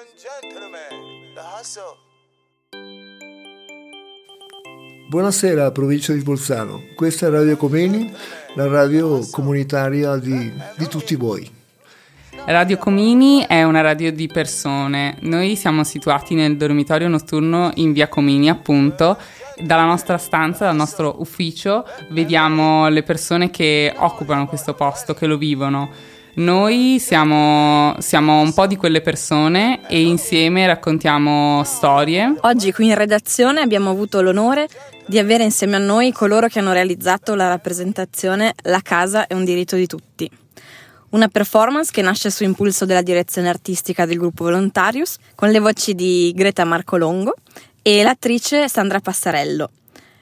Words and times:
and 0.00 0.08
gentlemen, 0.16 1.34
the 1.34 1.42
hustle. 1.42 1.98
Buonasera 5.10 5.70
provincia 5.72 6.14
di 6.14 6.22
Bolzano, 6.22 6.84
questa 6.94 7.26
è 7.26 7.30
Radio 7.30 7.58
Comeni, 7.58 8.10
la 8.54 8.66
radio 8.66 9.20
comunitaria 9.30 10.16
di, 10.16 10.50
di 10.78 10.86
tutti 10.86 11.16
voi. 11.16 11.50
Radio 12.46 12.78
Comini 12.78 13.44
è 13.46 13.62
una 13.64 13.82
radio 13.82 14.10
di 14.10 14.26
persone. 14.26 15.18
Noi 15.20 15.54
siamo 15.56 15.84
situati 15.84 16.34
nel 16.34 16.56
dormitorio 16.56 17.08
notturno 17.08 17.70
in 17.74 17.92
via 17.92 18.08
Comini, 18.08 18.48
appunto. 18.48 19.18
Dalla 19.60 19.84
nostra 19.84 20.16
stanza, 20.16 20.64
dal 20.64 20.76
nostro 20.76 21.20
ufficio, 21.20 21.84
vediamo 22.12 22.88
le 22.88 23.02
persone 23.02 23.50
che 23.50 23.92
occupano 23.94 24.46
questo 24.46 24.72
posto, 24.72 25.12
che 25.12 25.26
lo 25.26 25.36
vivono. 25.36 25.90
Noi 26.34 26.98
siamo, 27.00 27.96
siamo, 27.98 28.40
un 28.40 28.54
po' 28.54 28.68
di 28.68 28.76
quelle 28.76 29.00
persone 29.00 29.80
e 29.88 30.02
insieme 30.02 30.64
raccontiamo 30.66 31.64
storie. 31.64 32.34
Oggi 32.42 32.72
qui 32.72 32.86
in 32.86 32.94
redazione 32.94 33.60
abbiamo 33.60 33.90
avuto 33.90 34.22
l'onore 34.22 34.68
di 35.06 35.18
avere 35.18 35.42
insieme 35.42 35.74
a 35.76 35.80
noi 35.80 36.12
coloro 36.12 36.46
che 36.46 36.60
hanno 36.60 36.72
realizzato 36.72 37.34
la 37.34 37.48
rappresentazione 37.48 38.54
La 38.62 38.80
casa 38.80 39.26
è 39.26 39.34
un 39.34 39.44
diritto 39.44 39.74
di 39.74 39.86
tutti. 39.86 40.30
Una 41.10 41.26
performance 41.26 41.90
che 41.90 42.02
nasce 42.02 42.30
su 42.30 42.44
impulso 42.44 42.84
della 42.84 43.02
direzione 43.02 43.48
artistica 43.48 44.06
del 44.06 44.18
gruppo 44.18 44.44
Volontarius, 44.44 45.16
con 45.34 45.50
le 45.50 45.58
voci 45.58 45.96
di 45.96 46.32
Greta 46.36 46.64
Marcolongo 46.64 47.34
e 47.82 48.04
l'attrice 48.04 48.68
Sandra 48.68 49.00
Passarello, 49.00 49.68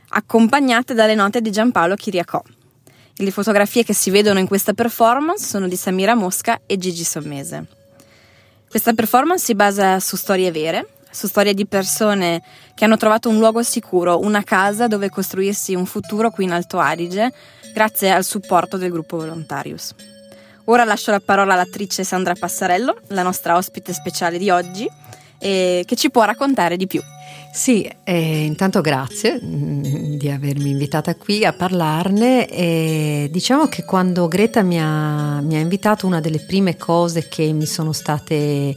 accompagnate 0.08 0.94
dalle 0.94 1.14
note 1.14 1.42
di 1.42 1.50
Giampaolo 1.50 1.94
Chiriacò. 1.94 2.42
Le 3.20 3.32
fotografie 3.32 3.82
che 3.82 3.94
si 3.94 4.10
vedono 4.10 4.38
in 4.38 4.46
questa 4.46 4.74
performance 4.74 5.44
sono 5.44 5.66
di 5.66 5.74
Samira 5.74 6.14
Mosca 6.14 6.60
e 6.66 6.76
Gigi 6.76 7.02
Sommese. 7.02 7.66
Questa 8.70 8.92
performance 8.92 9.44
si 9.44 9.56
basa 9.56 9.98
su 9.98 10.14
storie 10.14 10.52
vere, 10.52 10.86
su 11.10 11.26
storie 11.26 11.52
di 11.52 11.66
persone 11.66 12.40
che 12.76 12.84
hanno 12.84 12.96
trovato 12.96 13.28
un 13.28 13.38
luogo 13.38 13.60
sicuro, 13.64 14.20
una 14.20 14.44
casa 14.44 14.86
dove 14.86 15.10
costruirsi 15.10 15.74
un 15.74 15.84
futuro 15.84 16.30
qui 16.30 16.44
in 16.44 16.52
Alto 16.52 16.78
Adige, 16.78 17.32
grazie 17.74 18.12
al 18.12 18.22
supporto 18.22 18.76
del 18.76 18.92
gruppo 18.92 19.16
Volontarius. 19.16 19.96
Ora 20.66 20.84
lascio 20.84 21.10
la 21.10 21.20
parola 21.20 21.54
all'attrice 21.54 22.04
Sandra 22.04 22.34
Passarello, 22.38 23.00
la 23.08 23.24
nostra 23.24 23.56
ospite 23.56 23.92
speciale 23.92 24.38
di 24.38 24.48
oggi, 24.48 24.88
che 25.38 25.86
ci 25.96 26.10
può 26.10 26.22
raccontare 26.22 26.76
di 26.76 26.86
più. 26.86 27.02
Sì, 27.58 27.90
eh, 28.04 28.44
intanto 28.44 28.80
grazie 28.80 29.40
mm, 29.42 30.14
di 30.14 30.30
avermi 30.30 30.70
invitata 30.70 31.16
qui 31.16 31.44
a 31.44 31.52
parlarne. 31.52 32.46
E 32.48 33.28
diciamo 33.32 33.66
che 33.66 33.84
quando 33.84 34.28
Greta 34.28 34.62
mi 34.62 34.80
ha, 34.80 35.40
mi 35.40 35.56
ha, 35.56 35.58
invitato, 35.58 36.06
una 36.06 36.20
delle 36.20 36.38
prime 36.38 36.76
cose 36.76 37.26
che 37.26 37.52
mi 37.52 37.66
sono 37.66 37.90
state 37.90 38.76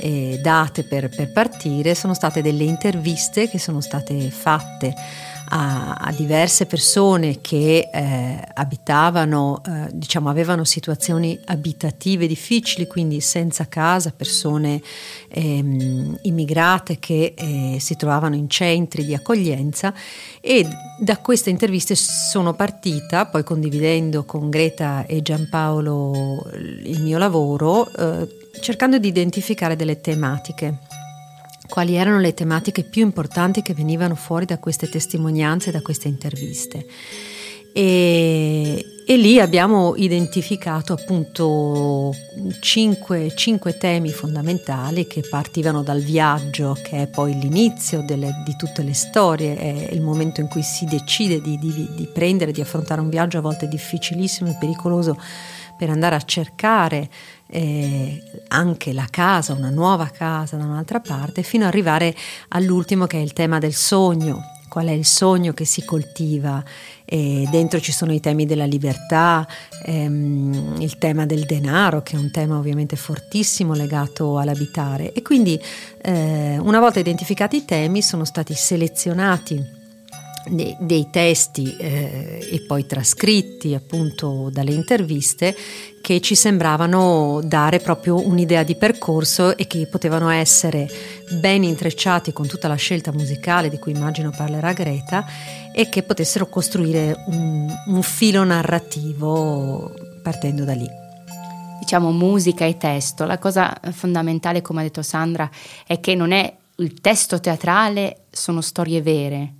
eh, 0.00 0.38
date 0.42 0.82
per, 0.82 1.10
per 1.10 1.30
partire 1.30 1.94
sono 1.94 2.14
state 2.14 2.40
delle 2.40 2.64
interviste 2.64 3.50
che 3.50 3.58
sono 3.58 3.82
state 3.82 4.30
fatte 4.30 4.94
a, 5.54 5.94
a 5.94 6.12
diverse 6.12 6.64
persone 6.64 7.40
che 7.42 7.90
eh, 7.92 8.48
abitavano, 8.54 9.60
eh, 9.66 9.88
diciamo, 9.92 10.30
avevano 10.30 10.64
situazioni 10.64 11.38
abitative 11.44 12.26
difficili, 12.26 12.86
quindi 12.86 13.20
senza 13.20 13.68
casa, 13.68 14.12
persone 14.16 14.80
ehm, 15.28 16.18
immigrate 16.22 16.98
che 16.98 17.34
eh, 17.36 17.76
si 17.78 17.96
trovavano 17.96 18.34
in 18.34 18.48
centri 18.48 19.04
di 19.04 19.14
accoglienza 19.14 19.92
e 20.40 20.66
da 20.98 21.18
queste 21.18 21.50
interviste 21.50 21.94
sono 21.94 22.54
partita, 22.54 23.26
poi 23.26 23.44
condividendo 23.44 24.24
con 24.24 24.48
Greta 24.48 25.04
e 25.04 25.20
Giampaolo 25.20 26.50
il 26.84 27.02
mio 27.02 27.18
lavoro, 27.18 27.92
eh, 27.92 28.26
cercando 28.60 28.98
di 28.98 29.08
identificare 29.08 29.76
delle 29.76 30.00
tematiche 30.00 30.91
quali 31.72 31.94
erano 31.94 32.18
le 32.18 32.34
tematiche 32.34 32.82
più 32.82 33.00
importanti 33.00 33.62
che 33.62 33.72
venivano 33.72 34.14
fuori 34.14 34.44
da 34.44 34.58
queste 34.58 34.90
testimonianze, 34.90 35.70
da 35.70 35.80
queste 35.80 36.06
interviste. 36.06 36.84
E, 37.72 38.84
e 39.06 39.16
lì 39.16 39.40
abbiamo 39.40 39.96
identificato 39.96 40.92
appunto 40.92 42.14
cinque, 42.60 43.32
cinque, 43.34 43.78
temi 43.78 44.10
fondamentali 44.10 45.06
che 45.06 45.22
partivano 45.22 45.82
dal 45.82 46.02
viaggio, 46.02 46.76
che 46.82 47.04
è 47.04 47.06
poi 47.06 47.38
l'inizio 47.38 48.02
delle, 48.02 48.42
di 48.44 48.54
tutte 48.54 48.82
le 48.82 48.92
storie, 48.92 49.56
è 49.56 49.94
il 49.94 50.02
momento 50.02 50.42
in 50.42 50.48
cui 50.48 50.62
si 50.62 50.84
decide 50.84 51.40
di, 51.40 51.56
di, 51.56 51.72
di 51.72 52.08
prendere, 52.12 52.52
di 52.52 52.60
affrontare 52.60 53.00
un 53.00 53.08
viaggio 53.08 53.38
a 53.38 53.40
volte 53.40 53.66
difficilissimo 53.66 54.50
e 54.50 54.56
pericoloso 54.60 55.16
per 55.78 55.88
andare 55.88 56.16
a 56.16 56.20
cercare 56.20 57.08
eh, 57.52 58.22
anche 58.48 58.94
la 58.94 59.06
casa, 59.10 59.52
una 59.52 59.68
nuova 59.68 60.08
casa 60.08 60.56
da 60.56 60.64
un'altra 60.64 61.00
parte, 61.00 61.42
fino 61.42 61.64
ad 61.64 61.70
arrivare 61.70 62.14
all'ultimo 62.48 63.06
che 63.06 63.18
è 63.18 63.20
il 63.20 63.34
tema 63.34 63.58
del 63.58 63.74
sogno. 63.74 64.40
Qual 64.68 64.86
è 64.86 64.92
il 64.92 65.04
sogno 65.04 65.52
che 65.52 65.66
si 65.66 65.84
coltiva? 65.84 66.64
E 67.04 67.46
dentro 67.50 67.78
ci 67.78 67.92
sono 67.92 68.10
i 68.14 68.20
temi 68.20 68.46
della 68.46 68.64
libertà, 68.64 69.46
ehm, 69.84 70.76
il 70.78 70.96
tema 70.96 71.26
del 71.26 71.44
denaro, 71.44 72.02
che 72.02 72.16
è 72.16 72.18
un 72.18 72.30
tema 72.30 72.56
ovviamente 72.56 72.96
fortissimo 72.96 73.74
legato 73.74 74.38
all'abitare. 74.38 75.12
E 75.12 75.20
quindi, 75.20 75.60
eh, 76.00 76.56
una 76.58 76.80
volta 76.80 77.00
identificati 77.00 77.56
i 77.56 77.64
temi, 77.66 78.00
sono 78.00 78.24
stati 78.24 78.54
selezionati 78.54 79.80
dei, 80.48 80.76
dei 80.80 81.08
testi 81.10 81.76
eh, 81.76 82.48
e 82.50 82.60
poi 82.66 82.86
trascritti 82.86 83.74
appunto 83.74 84.50
dalle 84.50 84.72
interviste 84.72 85.56
che 86.00 86.20
ci 86.20 86.34
sembravano 86.34 87.40
dare 87.44 87.78
proprio 87.78 88.26
un'idea 88.26 88.62
di 88.62 88.74
percorso 88.74 89.56
e 89.56 89.66
che 89.66 89.86
potevano 89.86 90.28
essere 90.30 90.88
ben 91.40 91.62
intrecciati 91.62 92.32
con 92.32 92.46
tutta 92.46 92.68
la 92.68 92.74
scelta 92.74 93.12
musicale 93.12 93.68
di 93.68 93.78
cui 93.78 93.92
immagino 93.92 94.30
parlerà 94.30 94.72
Greta 94.72 95.24
e 95.72 95.88
che 95.88 96.02
potessero 96.02 96.48
costruire 96.48 97.24
un, 97.26 97.72
un 97.86 98.02
filo 98.02 98.44
narrativo 98.44 99.92
partendo 100.22 100.64
da 100.64 100.74
lì 100.74 101.00
diciamo 101.82 102.12
musica 102.12 102.64
e 102.64 102.76
testo. 102.76 103.26
La 103.26 103.38
cosa 103.38 103.76
fondamentale, 103.90 104.62
come 104.62 104.80
ha 104.80 104.84
detto 104.84 105.02
Sandra, 105.02 105.50
è 105.84 105.98
che 105.98 106.14
non 106.14 106.30
è 106.30 106.56
il 106.76 107.00
testo 107.00 107.40
teatrale, 107.40 108.26
sono 108.30 108.60
storie 108.60 109.02
vere, 109.02 109.54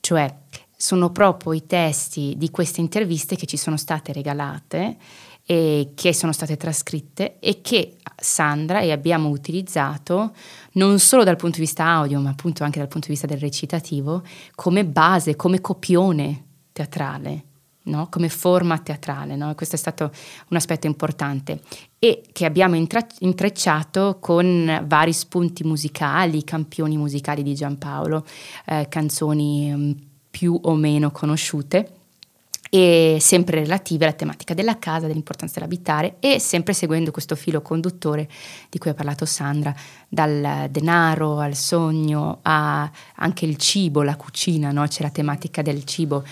cioè 0.00 0.32
sono 0.76 1.10
proprio 1.10 1.52
i 1.52 1.66
testi 1.66 2.34
di 2.36 2.50
queste 2.50 2.80
interviste 2.80 3.34
che 3.34 3.46
ci 3.46 3.56
sono 3.56 3.76
state 3.76 4.12
regalate 4.12 4.96
e 5.44 5.92
che 5.94 6.12
sono 6.12 6.32
state 6.32 6.56
trascritte 6.56 7.38
e 7.40 7.62
che 7.62 7.96
Sandra 8.14 8.80
e 8.80 8.92
abbiamo 8.92 9.28
utilizzato 9.30 10.34
non 10.72 10.98
solo 10.98 11.24
dal 11.24 11.36
punto 11.36 11.56
di 11.56 11.62
vista 11.62 11.84
audio, 11.86 12.20
ma 12.20 12.30
appunto 12.30 12.64
anche 12.64 12.78
dal 12.78 12.88
punto 12.88 13.06
di 13.06 13.14
vista 13.14 13.26
del 13.26 13.38
recitativo, 13.38 14.22
come 14.54 14.84
base, 14.84 15.36
come 15.36 15.60
copione 15.60 16.44
teatrale. 16.72 17.44
No? 17.88 18.08
come 18.10 18.28
forma 18.28 18.78
teatrale, 18.80 19.34
no? 19.34 19.54
questo 19.54 19.74
è 19.74 19.78
stato 19.78 20.12
un 20.50 20.56
aspetto 20.58 20.86
importante 20.86 21.62
e 21.98 22.22
che 22.32 22.44
abbiamo 22.44 22.76
intra- 22.76 23.06
intrecciato 23.20 24.18
con 24.20 24.84
vari 24.86 25.12
spunti 25.12 25.64
musicali, 25.64 26.44
campioni 26.44 26.96
musicali 26.96 27.42
di 27.42 27.54
Giampaolo, 27.54 28.24
eh, 28.66 28.86
canzoni 28.88 29.72
mm, 29.74 29.92
più 30.30 30.58
o 30.62 30.74
meno 30.74 31.10
conosciute 31.10 31.92
e 32.70 33.16
sempre 33.20 33.60
relative 33.60 34.04
alla 34.04 34.14
tematica 34.14 34.54
della 34.54 34.78
casa, 34.78 35.06
dell'importanza 35.06 35.54
dell'abitare 35.58 36.16
e 36.20 36.38
sempre 36.38 36.74
seguendo 36.74 37.10
questo 37.10 37.34
filo 37.34 37.62
conduttore 37.62 38.28
di 38.68 38.78
cui 38.78 38.90
ha 38.90 38.94
parlato 38.94 39.24
Sandra, 39.24 39.74
dal 40.08 40.68
denaro 40.70 41.38
al 41.38 41.54
sogno 41.54 42.40
a 42.42 42.90
anche 43.16 43.46
il 43.46 43.56
cibo, 43.56 44.02
la 44.02 44.16
cucina, 44.16 44.70
no? 44.70 44.86
c'è 44.86 45.02
la 45.02 45.10
tematica 45.10 45.62
del 45.62 45.84
cibo 45.84 46.24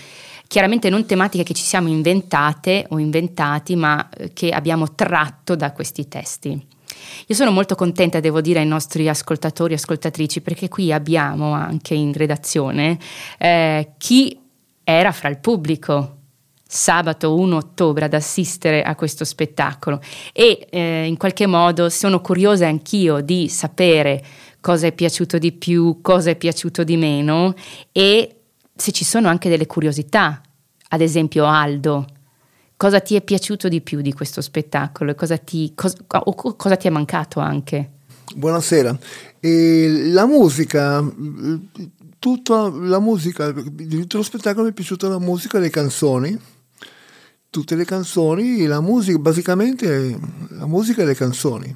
chiaramente 0.47 0.89
non 0.89 1.05
tematiche 1.05 1.43
che 1.43 1.53
ci 1.53 1.63
siamo 1.63 1.89
inventate 1.89 2.85
o 2.89 2.99
inventati, 2.99 3.75
ma 3.75 4.09
eh, 4.09 4.33
che 4.33 4.49
abbiamo 4.49 4.95
tratto 4.95 5.55
da 5.55 5.71
questi 5.71 6.07
testi. 6.07 6.65
Io 7.27 7.35
sono 7.35 7.51
molto 7.51 7.75
contenta, 7.75 8.19
devo 8.19 8.41
dire, 8.41 8.59
ai 8.59 8.65
nostri 8.65 9.07
ascoltatori 9.07 9.73
e 9.73 9.75
ascoltatrici, 9.75 10.41
perché 10.41 10.67
qui 10.67 10.91
abbiamo 10.91 11.51
anche 11.53 11.93
in 11.93 12.13
redazione 12.13 12.97
eh, 13.37 13.91
chi 13.97 14.39
era 14.83 15.11
fra 15.11 15.29
il 15.29 15.37
pubblico 15.39 16.13
sabato 16.67 17.35
1 17.35 17.55
ottobre 17.55 18.05
ad 18.05 18.13
assistere 18.13 18.83
a 18.83 18.95
questo 18.95 19.23
spettacolo 19.23 20.01
e 20.33 20.67
eh, 20.69 21.05
in 21.05 21.15
qualche 21.15 21.45
modo 21.45 21.89
sono 21.89 22.19
curiosa 22.19 22.67
anch'io 22.67 23.21
di 23.21 23.47
sapere 23.47 24.23
cosa 24.59 24.87
è 24.87 24.91
piaciuto 24.91 25.37
di 25.37 25.53
più, 25.53 25.99
cosa 26.01 26.31
è 26.31 26.35
piaciuto 26.35 26.83
di 26.83 26.97
meno 26.97 27.53
e 27.91 28.36
se 28.77 28.91
ci 28.91 29.03
sono 29.03 29.27
anche 29.27 29.49
delle 29.49 29.65
curiosità, 29.65 30.41
ad 30.89 31.01
esempio 31.01 31.45
Aldo, 31.45 32.05
cosa 32.77 32.99
ti 32.99 33.15
è 33.15 33.21
piaciuto 33.21 33.67
di 33.67 33.81
più 33.81 34.01
di 34.01 34.13
questo 34.13 34.41
spettacolo? 34.41 35.11
E 35.11 35.15
cosa 35.15 35.37
ti, 35.37 35.73
cosa, 35.75 35.97
cosa 36.05 36.75
ti 36.77 36.87
è 36.87 36.89
mancato 36.89 37.39
anche? 37.39 37.91
Buonasera, 38.35 38.97
e 39.39 40.09
la 40.11 40.25
musica, 40.25 41.03
tutta 42.19 42.69
la 42.69 42.99
musica, 42.99 43.51
di 43.51 43.99
tutto 43.99 44.17
lo 44.17 44.23
spettacolo 44.23 44.65
mi 44.65 44.71
è 44.71 44.73
piaciuta 44.73 45.07
la 45.07 45.19
musica, 45.19 45.59
le 45.59 45.69
canzoni, 45.69 46.37
tutte 47.49 47.75
le 47.75 47.85
canzoni, 47.85 48.65
la 48.65 48.81
musica, 48.81 49.17
basicamente 49.17 50.19
la 50.49 50.67
musica 50.67 51.01
e 51.01 51.05
le 51.05 51.15
canzoni 51.15 51.75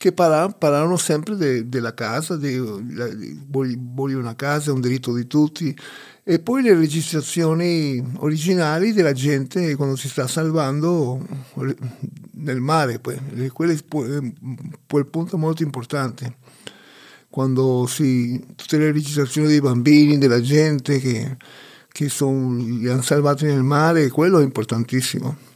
che 0.00 0.12
parla, 0.12 0.48
parlano 0.48 0.96
sempre 0.96 1.36
de, 1.36 1.68
della 1.68 1.92
casa, 1.92 2.38
voglio 2.38 4.18
una 4.18 4.34
casa, 4.34 4.70
è 4.70 4.72
un 4.72 4.80
diritto 4.80 5.12
di 5.12 5.26
tutti, 5.26 5.76
e 6.24 6.38
poi 6.38 6.62
le 6.62 6.74
registrazioni 6.74 8.02
originali 8.16 8.94
della 8.94 9.12
gente 9.12 9.76
quando 9.76 9.96
si 9.96 10.08
sta 10.08 10.26
salvando 10.26 11.22
nel 12.36 12.60
mare, 12.62 12.98
poi. 12.98 13.18
quello 13.52 13.72
è 13.72 13.78
quel 14.86 15.06
punto 15.06 15.36
molto 15.36 15.62
importante. 15.62 16.36
Quando 17.28 17.84
si, 17.86 18.42
tutte 18.56 18.78
le 18.78 18.92
registrazioni 18.92 19.48
dei 19.48 19.60
bambini, 19.60 20.16
della 20.16 20.40
gente 20.40 20.98
che, 20.98 21.36
che 21.92 22.08
son, 22.08 22.56
li 22.80 22.88
hanno 22.88 23.02
salvati 23.02 23.44
nel 23.44 23.62
mare, 23.62 24.08
quello 24.08 24.38
è 24.38 24.44
importantissimo. 24.44 25.49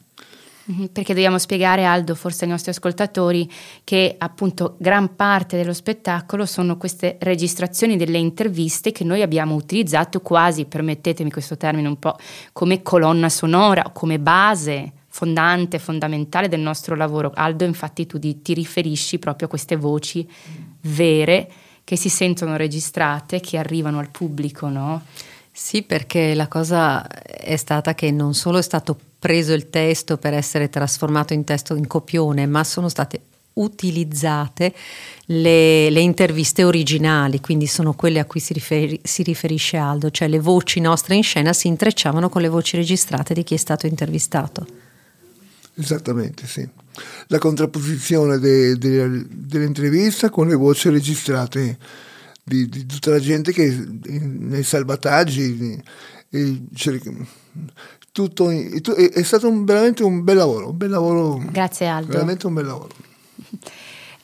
Mhm, 0.67 0.87
perché 0.93 1.13
dobbiamo 1.13 1.39
spiegare, 1.39 1.85
Aldo, 1.85 2.15
forse 2.15 2.45
ai 2.45 2.51
nostri 2.51 2.71
ascoltatori, 2.71 3.51
che 3.85 4.15
appunto 4.17 4.77
gran 4.79 5.15
parte 5.15 5.59
dello 5.59 5.75
spettacolo 5.75 6.47
sono 6.47 6.79
queste 6.79 7.19
registrazioni 7.21 7.97
delle 7.97 8.17
interviste 8.17 8.91
che 8.91 9.05
noi 9.05 9.21
abbiamo 9.21 9.55
utilizzato 9.55 10.21
quasi, 10.21 10.65
permettetemi 10.65 11.31
questo 11.31 11.59
termine, 11.59 11.89
un 11.89 11.99
po' 11.99 12.17
come 12.53 12.81
colonna 12.83 13.29
sonora, 13.29 13.91
come 13.93 14.19
base 14.19 14.93
fondante, 15.09 15.79
fondamentale 15.79 16.49
del 16.49 16.61
nostro 16.61 16.97
lavoro. 16.97 17.31
Aldo, 17.35 17.65
infatti, 17.65 18.07
tu 18.07 18.19
ti 18.19 18.55
riferisci 18.55 19.19
proprio 19.19 19.47
a 19.47 19.51
queste 19.51 19.77
voci 19.77 20.27
vere 20.81 21.51
che 21.85 21.97
si 21.97 22.09
sentono 22.09 22.57
registrate, 22.57 23.39
che 23.41 23.59
arrivano 23.59 23.99
al 23.99 24.09
pubblico, 24.11 24.69
no? 24.69 25.03
Sì, 25.57 25.83
perché 25.85 26.35
la 26.35 26.49
cosa 26.49 27.07
è 27.07 27.55
stata 27.55 27.95
che 27.95 28.11
non 28.11 28.35
solo 28.35 28.59
è 28.59 28.63
stato 28.63 28.99
preso 29.21 29.53
il 29.53 29.71
testo 29.71 30.17
per 30.17 30.35
essere 30.35 30.69
trasformato 30.69 31.33
in 31.33 31.45
testo 31.45 31.77
in 31.77 31.87
copione, 31.87 32.45
ma 32.47 32.65
sono 32.65 32.89
state 32.89 33.21
utilizzate 33.53 34.75
le, 35.27 35.91
le, 35.91 36.01
interviste 36.01 36.65
originali, 36.65 37.41
quindi 37.41 37.69
sono 37.69 37.95
quelle 37.95 38.19
a 38.19 38.25
cui 38.25 38.41
si, 38.41 38.53
riferi, 38.53 38.99
si, 39.05 39.23
riferisce 39.23 39.77
Aldo, 39.77 40.11
cioè 40.11 40.27
le 40.27 40.41
voci 40.41 40.81
nostre 40.81 41.15
in 41.15 41.23
scena 41.23 41.53
si 41.53 41.69
intrecciavano 41.69 42.29
con 42.29 42.43
le 42.43 42.49
voci 42.49 42.77
registrate 42.77 43.33
di 43.33 43.45
chi 43.45 43.55
è 43.55 43.59
stato 43.59 43.87
intervistato. 43.87 44.67
Esattamente, 45.77 46.49
sì. 46.49 46.69
La 47.29 47.39
contrapposizione 47.39 48.41
de, 48.41 48.77
de, 48.77 49.25
dell'intervista 49.29 50.31
con 50.31 50.49
le 50.49 50.57
voci 50.57 50.89
registrate 50.89 51.79
di, 52.45 52.69
di 52.69 52.87
tutta 52.87 53.11
la 53.11 53.21
gente 53.21 53.53
che 53.53 53.75
nei 54.05 54.63
salvataggi 54.63 55.83
cioè, 56.75 56.99
tutto, 58.13 58.51
è, 58.51 58.81
è 59.13 59.23
stato 59.23 59.49
un, 59.49 59.65
veramente 59.65 60.05
un 60.05 60.23
bel 60.23 60.37
lavoro, 60.37 60.71
un 60.71 60.77
bel 60.77 60.91
lavoro. 60.91 61.43
Grazie 61.51 61.87
Aldo. 61.87 62.13
Veramente 62.13 62.47
un 62.47 62.55
bel 62.55 62.67
lavoro. 62.67 62.95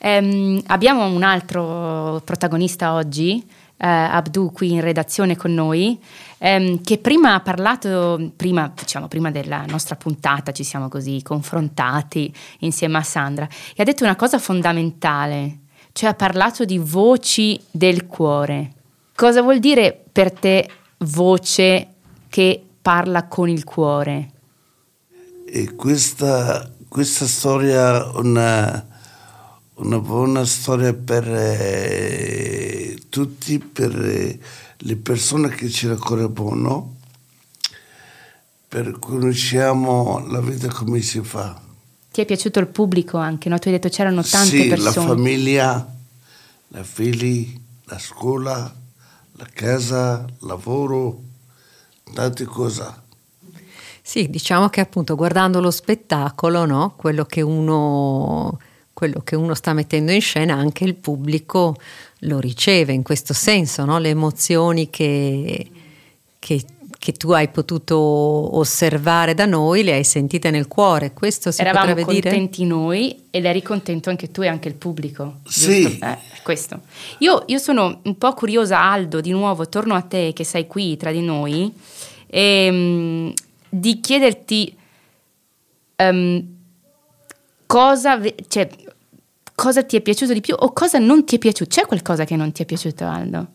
Um, 0.01 0.61
abbiamo 0.67 1.05
un 1.07 1.23
altro 1.23 2.21
protagonista 2.23 2.93
oggi, 2.93 3.43
uh, 3.45 3.85
Abdu, 3.85 4.51
qui 4.51 4.71
in 4.71 4.81
redazione 4.81 5.35
con 5.35 5.53
noi, 5.53 5.99
um, 6.39 6.81
che 6.81 6.99
prima 6.99 7.33
ha 7.33 7.39
parlato, 7.41 8.31
prima, 8.35 8.71
diciamo, 8.73 9.07
prima 9.07 9.31
della 9.31 9.65
nostra 9.67 9.95
puntata 9.95 10.51
ci 10.51 10.63
siamo 10.63 10.87
così 10.87 11.21
confrontati 11.23 12.33
insieme 12.59 12.97
a 12.97 13.03
Sandra, 13.03 13.47
e 13.75 13.81
ha 13.81 13.85
detto 13.85 14.03
una 14.03 14.15
cosa 14.15 14.37
fondamentale, 14.37 15.59
cioè 15.93 16.09
ha 16.09 16.13
parlato 16.13 16.65
di 16.65 16.77
voci 16.77 17.59
del 17.69 18.07
cuore. 18.07 18.73
Cosa 19.15 19.41
vuol 19.41 19.59
dire 19.59 20.03
per 20.11 20.31
te 20.31 20.69
voce 20.99 21.87
che 22.29 22.63
parla 22.81 23.27
con 23.27 23.49
il 23.49 23.63
cuore? 23.63 24.31
E 25.45 25.75
questa, 25.75 26.71
questa 26.87 27.25
storia 27.25 28.03
è 28.03 28.17
una, 28.17 28.87
una 29.75 29.99
buona 29.99 30.45
storia 30.45 30.93
per 30.93 31.27
eh, 31.27 32.97
tutti, 33.09 33.59
per 33.59 33.93
eh, 33.93 34.39
le 34.77 34.95
persone 34.95 35.49
che 35.49 35.69
ci 35.69 35.87
raccontano, 35.87 36.95
per 38.67 38.97
conosciamo 38.97 40.25
la 40.29 40.39
vita 40.39 40.69
come 40.69 41.01
si 41.01 41.19
fa. 41.21 41.69
Ti 42.11 42.21
è 42.21 42.25
piaciuto 42.25 42.59
il 42.59 42.67
pubblico 42.67 43.17
anche, 43.17 43.47
no? 43.47 43.57
Tu 43.57 43.69
hai 43.69 43.75
detto 43.75 43.87
c'erano 43.87 44.21
tante 44.21 44.61
sì, 44.63 44.67
persone. 44.67 44.91
Sì, 44.91 44.97
la 44.99 45.05
famiglia, 45.05 45.95
la 46.67 46.83
figli, 46.83 47.59
la 47.85 47.99
scuola, 47.99 48.75
la 49.31 49.47
casa, 49.53 50.25
il 50.27 50.47
lavoro, 50.47 51.21
tante 52.13 52.43
cose. 52.43 52.99
Sì, 54.01 54.29
diciamo 54.29 54.67
che 54.67 54.81
appunto 54.81 55.15
guardando 55.15 55.61
lo 55.61 55.71
spettacolo, 55.71 56.65
no? 56.65 56.95
quello, 56.97 57.23
che 57.23 57.41
uno, 57.41 58.59
quello 58.91 59.21
che 59.23 59.37
uno 59.37 59.53
sta 59.53 59.71
mettendo 59.71 60.11
in 60.11 60.19
scena, 60.19 60.55
anche 60.55 60.83
il 60.83 60.95
pubblico 60.95 61.77
lo 62.19 62.39
riceve 62.39 62.91
in 62.91 63.03
questo 63.03 63.33
senso, 63.33 63.85
no? 63.85 63.99
le 63.99 64.09
emozioni 64.09 64.89
che, 64.89 65.71
che 66.39 66.65
che 67.01 67.13
tu 67.13 67.31
hai 67.31 67.47
potuto 67.47 67.97
osservare 67.97 69.33
da 69.33 69.47
noi, 69.47 69.81
le 69.81 69.93
hai 69.93 70.03
sentite 70.03 70.51
nel 70.51 70.67
cuore. 70.67 71.13
Questo 71.13 71.49
si 71.49 71.61
Eravamo 71.61 71.95
potrebbe 71.95 72.11
dire? 72.13 72.29
contenti 72.29 72.63
noi 72.63 73.23
ed 73.31 73.43
eri 73.45 73.63
contento 73.63 74.11
anche 74.11 74.29
tu 74.29 74.43
e 74.43 74.47
anche 74.47 74.67
il 74.67 74.75
pubblico. 74.75 75.37
Sì. 75.47 75.97
Eh, 75.97 76.17
questo. 76.43 76.81
Io, 77.17 77.41
io, 77.47 77.57
sono 77.57 78.01
un 78.03 78.17
po' 78.19 78.31
curiosa, 78.35 78.83
Aldo, 78.83 79.19
di 79.19 79.31
nuovo 79.31 79.67
torno 79.67 79.95
a 79.95 80.01
te 80.01 80.31
che 80.35 80.43
sei 80.43 80.67
qui 80.67 80.95
tra 80.95 81.11
di 81.11 81.21
noi, 81.21 81.73
e, 82.27 82.69
um, 82.69 83.33
di 83.67 83.99
chiederti 83.99 84.77
um, 85.95 86.55
cosa, 87.65 88.21
cioè, 88.47 88.69
cosa 89.55 89.83
ti 89.83 89.97
è 89.97 90.01
piaciuto 90.01 90.33
di 90.33 90.41
più 90.41 90.53
o 90.55 90.71
cosa 90.71 90.99
non 90.99 91.25
ti 91.25 91.37
è 91.37 91.39
piaciuto. 91.39 91.67
C'è 91.67 91.87
qualcosa 91.87 92.25
che 92.25 92.35
non 92.35 92.51
ti 92.51 92.61
è 92.61 92.65
piaciuto, 92.65 93.05
Aldo? 93.05 93.47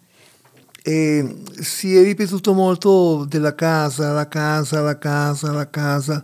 E 0.88 1.42
si 1.62 1.96
è 1.96 2.02
ripetuto 2.04 2.52
molto 2.52 3.24
della 3.24 3.56
casa, 3.56 4.12
la 4.12 4.28
casa, 4.28 4.82
la 4.82 4.96
casa, 4.96 5.50
la 5.50 5.68
casa. 5.68 6.22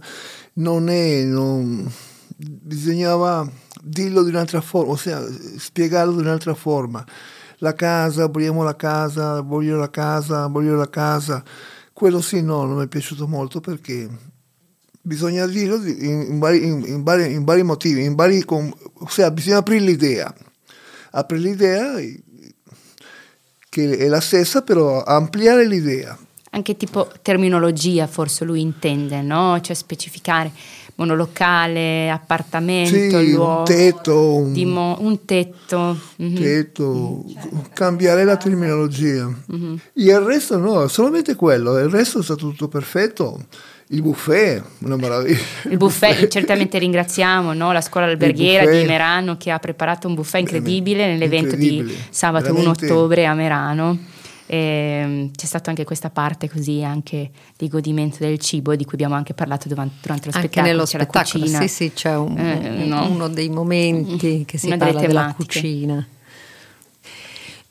Non 0.53 0.89
è, 0.89 1.25
non, 1.25 1.91
bisognava 2.37 3.51
dirlo 3.83 4.23
di 4.23 4.31
un'altra 4.31 4.61
forma, 4.61 4.93
ossia 4.93 5.21
spiegarlo 5.59 6.13
di 6.15 6.21
un'altra 6.21 6.55
forma. 6.55 7.05
La 7.59 7.75
casa, 7.75 8.27
vogliamo 8.27 8.63
la 8.63 8.77
casa, 8.77 9.41
voglio 9.41 9.77
la 9.77 9.91
casa, 9.91 10.47
voglio 10.47 10.77
la 10.77 10.89
casa. 10.89 11.43
Quello 11.93 12.21
sì, 12.21 12.41
no, 12.41 12.65
non 12.65 12.77
mi 12.77 12.85
è 12.85 12.87
piaciuto 12.87 13.27
molto 13.27 13.59
perché 13.59 14.09
bisogna 15.01 15.45
dirlo 15.47 15.85
in, 15.85 16.27
in, 16.29 16.39
vari, 16.39 16.65
in, 16.65 16.85
in 16.87 17.03
vari, 17.03 17.37
vari, 17.43 17.65
motivi, 17.65 18.09
vari, 18.15 18.45
ossia 19.01 19.29
bisogna 19.33 19.57
aprire 19.57 19.85
l'idea. 19.85 20.33
Aprire 21.11 21.43
l'idea 21.43 21.99
che 23.73 23.97
è 23.97 24.07
la 24.07 24.21
stessa, 24.21 24.61
però 24.61 25.03
ampliare 25.03 25.67
l'idea. 25.67 26.15
Anche 26.51 26.77
tipo 26.77 27.11
terminologia 27.23 28.07
forse 28.07 28.45
lui 28.45 28.61
intende, 28.61 29.23
no? 29.23 29.59
Cioè 29.63 29.75
specificare 29.75 30.53
monolocale, 30.97 32.11
appartamento, 32.11 33.19
sì, 33.19 33.33
luogo, 33.33 33.61
un 33.61 33.65
tetto, 33.65 34.35
un, 34.35 34.63
mo- 34.65 34.97
un 35.01 35.25
tetto, 35.25 35.99
mm-hmm. 36.23 36.37
tetto 36.37 37.25
mm-hmm. 37.27 37.65
cambiare 37.73 38.25
la 38.25 38.37
terminologia. 38.37 39.25
Mm-hmm. 39.25 39.75
Il 39.95 40.21
resto 40.21 40.59
no, 40.59 40.87
solamente 40.89 41.35
quello, 41.35 41.79
il 41.79 41.89
resto 41.89 42.19
è 42.19 42.23
stato 42.23 42.49
tutto 42.49 42.69
perfetto. 42.69 43.47
Il 43.93 44.01
buffet, 44.01 44.63
una 44.79 44.97
meraviglia. 44.97 45.39
Il 45.69 45.77
buffet, 45.77 46.27
certamente 46.29 46.79
ringraziamo 46.79 47.53
no? 47.53 47.73
la 47.73 47.83
scuola 47.83 48.07
alberghiera 48.07 48.71
di 48.71 48.85
Merano 48.85 49.37
che 49.37 49.51
ha 49.51 49.59
preparato 49.59 50.09
un 50.09 50.15
buffet 50.15 50.41
incredibile 50.41 51.07
nell'evento 51.07 51.55
incredibile. 51.55 51.93
di 51.93 51.99
sabato 52.09 52.55
Veramente. 52.55 52.87
1 52.87 52.91
ottobre 52.91 53.27
a 53.27 53.35
Merano. 53.35 53.99
E 54.47 54.57
ehm, 54.57 55.31
c'è 55.37 55.45
stata 55.45 55.69
anche 55.69 55.85
questa 55.85 56.09
parte 56.09 56.49
così 56.51 56.83
anche 56.83 57.31
di 57.57 57.69
godimento 57.69 58.17
del 58.21 58.39
cibo 58.39 58.75
di 58.77 58.85
cui 58.85 58.95
abbiamo 58.95 59.15
anche 59.15 59.35
parlato 59.35 59.69
durante, 59.69 59.97
durante 60.01 60.29
lo 60.29 60.37
anche 60.37 60.49
spettacolo. 60.49 60.73
Nello 60.73 60.85
c'è 60.85 60.99
spettacolo, 60.99 61.45
la 61.45 61.49
cucina. 61.49 61.61
sì, 61.61 61.69
sì, 61.69 61.93
c'è 61.93 62.17
un, 62.17 62.39
eh, 62.39 62.85
no. 62.87 63.11
uno 63.11 63.29
dei 63.29 63.51
momenti 63.51 64.45
che 64.47 64.57
si 64.57 64.69
Una 64.69 64.79
parla 64.79 65.01
della 65.01 65.35
cucina. 65.37 66.07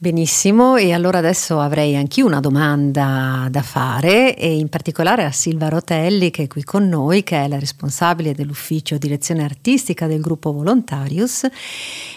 Benissimo, 0.03 0.77
e 0.77 0.93
allora 0.93 1.20
adesso 1.20 1.60
avrei 1.60 1.96
anch'io 1.96 2.25
una 2.25 2.39
domanda 2.39 3.48
da 3.51 3.62
fare 3.62 4.36
e 4.36 4.51
in 4.51 4.67
particolare 4.67 5.25
a 5.25 5.31
Silva 5.31 5.70
Rotelli 5.70 6.31
che 6.31 6.41
è 6.41 6.48
qui 6.48 6.63
con 6.63 6.89
noi, 6.89 7.22
che 7.22 7.43
è 7.43 7.48
la 7.48 7.60
responsabile 7.60 8.34
dell'ufficio 8.34 8.98
direzione 8.98 9.43
artistica 9.43 10.08
del 10.08 10.20
gruppo 10.20 10.53
Volontarius. 10.53 11.46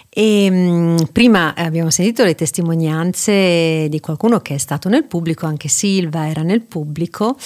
E, 0.09 0.51
mh, 0.51 1.09
prima 1.13 1.55
abbiamo 1.55 1.91
sentito 1.91 2.25
le 2.25 2.35
testimonianze 2.35 3.89
di 3.91 4.01
qualcuno 4.01 4.41
che 4.41 4.55
è 4.55 4.59
stato 4.59 4.89
nel 4.89 5.05
pubblico, 5.05 5.45
anche 5.45 5.69
Silva 5.69 6.27
era 6.27 6.41
nel 6.41 6.63
pubblico 6.63 7.37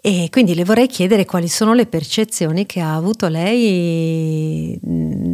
e 0.00 0.28
quindi 0.30 0.54
le 0.54 0.62
vorrei 0.62 0.86
chiedere 0.86 1.24
quali 1.24 1.48
sono 1.48 1.74
le 1.74 1.86
percezioni 1.86 2.64
che 2.64 2.78
ha 2.78 2.94
avuto 2.94 3.26
lei 3.26 4.78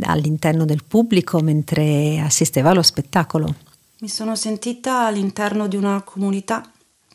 all'interno 0.00 0.64
del 0.64 0.82
pubblico 0.82 1.40
mentre 1.40 2.18
assisteva 2.20 2.70
allo 2.70 2.80
spettacolo. 2.80 3.65
Mi 3.98 4.10
sono 4.10 4.36
sentita 4.36 5.06
all'interno 5.06 5.68
di 5.68 5.76
una 5.76 6.02
comunità 6.02 6.70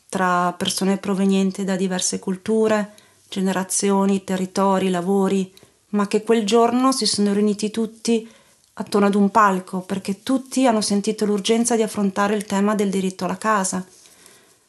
tra 0.08 0.52
persone 0.52 0.96
provenienti 0.96 1.62
da 1.62 1.76
diverse 1.76 2.18
culture, 2.18 2.94
generazioni, 3.28 4.24
territori, 4.24 4.90
lavori, 4.90 5.54
ma 5.90 6.08
che 6.08 6.24
quel 6.24 6.44
giorno 6.44 6.90
si 6.90 7.06
sono 7.06 7.32
riuniti 7.32 7.70
tutti 7.70 8.28
attorno 8.72 9.06
ad 9.06 9.14
un 9.14 9.30
palco, 9.30 9.82
perché 9.82 10.24
tutti 10.24 10.66
hanno 10.66 10.80
sentito 10.80 11.24
l'urgenza 11.24 11.76
di 11.76 11.82
affrontare 11.82 12.34
il 12.34 12.46
tema 12.46 12.74
del 12.74 12.90
diritto 12.90 13.26
alla 13.26 13.38
casa, 13.38 13.86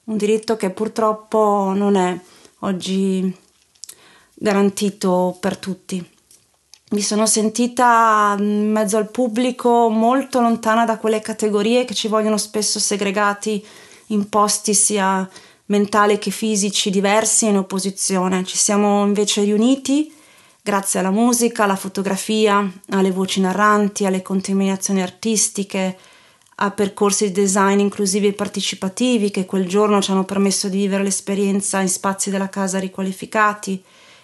un 0.04 0.16
diritto 0.16 0.56
che 0.56 0.70
purtroppo 0.70 1.74
non 1.76 1.96
è 1.96 2.20
oggi 2.60 3.36
garantito 4.36 5.36
per 5.40 5.58
tutti. 5.58 6.13
Mi 6.94 7.02
sono 7.02 7.26
sentita 7.26 8.36
in 8.38 8.72
mezzo 8.72 8.98
al 8.98 9.10
pubblico 9.10 9.90
molto 9.90 10.40
lontana 10.42 10.86
da 10.86 11.00
quelle 11.00 11.22
categorie 11.22 11.86
che 11.86 11.96
ci 11.96 12.08
vogliono 12.08 12.38
spesso 12.38 12.78
segregati 12.78 13.66
in 14.08 14.30
posti 14.30 14.76
sia 14.76 15.28
mentali 15.66 16.20
che 16.20 16.30
fisici 16.30 16.92
diversi 16.92 17.48
in 17.48 17.58
opposizione. 17.58 18.44
Ci 18.44 18.58
siamo 18.58 19.04
invece 19.08 19.42
riuniti 19.42 20.14
grazie 20.62 21.00
alla 21.00 21.10
musica, 21.10 21.64
alla 21.64 21.76
fotografia, 21.76 22.72
alle 22.90 23.10
voci 23.10 23.42
narranti, 23.42 24.06
alle 24.06 24.22
contaminazioni 24.22 25.02
artistiche, 25.02 25.98
a 26.58 26.70
percorsi 26.70 27.26
di 27.26 27.42
design 27.42 27.80
inclusivi 27.80 28.28
e 28.28 28.34
partecipativi 28.34 29.32
che 29.32 29.46
quel 29.46 29.68
giorno 29.68 30.00
ci 30.00 30.12
hanno 30.12 30.26
permesso 30.26 30.70
di 30.70 30.78
vivere 30.78 31.02
l'esperienza 31.02 31.80
in 31.80 31.90
spazi 31.90 32.30
della 32.30 32.50
casa 32.50 32.78
riqualificati 32.78 33.84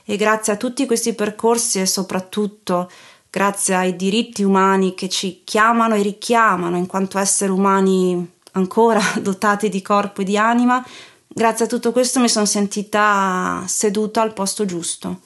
e 0.10 0.16
grazie 0.16 0.54
a 0.54 0.58
tutti 0.58 0.88
questi 0.88 1.14
percorsi 1.14 1.80
e 1.80 1.86
soprattutto 1.86 2.90
grazie 3.30 3.76
ai 3.76 3.96
diritti 3.96 4.42
umani 4.42 4.96
che 4.96 5.08
ci 5.08 5.42
chiamano 5.44 5.94
e 5.94 6.02
richiamano 6.02 6.78
in 6.78 6.88
quanto 6.88 7.20
esseri 7.20 7.52
umani 7.52 8.28
ancora 8.54 9.00
dotati 9.22 9.70
di 9.70 9.84
corpo 9.84 10.22
e 10.22 10.24
di 10.24 10.36
anima, 10.36 10.84
grazie 11.28 11.66
a 11.66 11.68
tutto 11.68 11.92
questo 11.92 12.20
mi 12.20 12.28
sono 12.28 12.46
sentita 12.46 13.64
seduta 13.68 14.24
al 14.24 14.34
posto 14.34 14.66
giusto. 14.66 15.20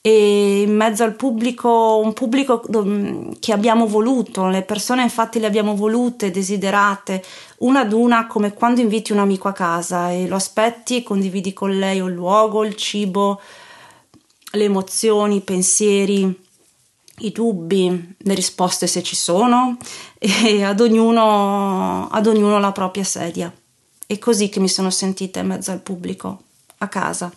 E 0.00 0.62
in 0.62 0.76
mezzo 0.76 1.02
al 1.02 1.16
pubblico, 1.16 1.98
un 1.98 2.12
pubblico 2.12 2.62
che 3.40 3.52
abbiamo 3.52 3.88
voluto, 3.88 4.46
le 4.46 4.62
persone 4.62 5.02
infatti 5.02 5.40
le 5.40 5.48
abbiamo 5.48 5.74
volute, 5.74 6.30
desiderate, 6.30 7.24
una 7.58 7.80
ad 7.80 7.92
una 7.92 8.28
come 8.28 8.54
quando 8.54 8.80
inviti 8.80 9.10
un 9.10 9.18
amico 9.18 9.48
a 9.48 9.52
casa 9.52 10.12
e 10.12 10.28
lo 10.28 10.36
aspetti 10.36 10.98
e 10.98 11.02
condividi 11.02 11.52
con 11.52 11.76
lei 11.76 11.96
il 11.96 12.12
luogo, 12.12 12.64
il 12.64 12.76
cibo, 12.76 13.40
le 14.52 14.64
emozioni, 14.64 15.36
i 15.36 15.40
pensieri, 15.40 16.46
i 17.20 17.32
dubbi, 17.32 18.14
le 18.16 18.34
risposte 18.34 18.86
se 18.86 19.02
ci 19.02 19.16
sono 19.16 19.76
e 20.18 20.62
ad 20.64 20.80
ognuno, 20.80 22.08
ad 22.08 22.26
ognuno 22.26 22.58
la 22.58 22.72
propria 22.72 23.04
sedia. 23.04 23.52
È 24.06 24.18
così 24.18 24.48
che 24.48 24.60
mi 24.60 24.68
sono 24.68 24.90
sentita 24.90 25.40
in 25.40 25.48
mezzo 25.48 25.70
al 25.70 25.80
pubblico, 25.80 26.42
a 26.78 26.88
casa. 26.88 27.30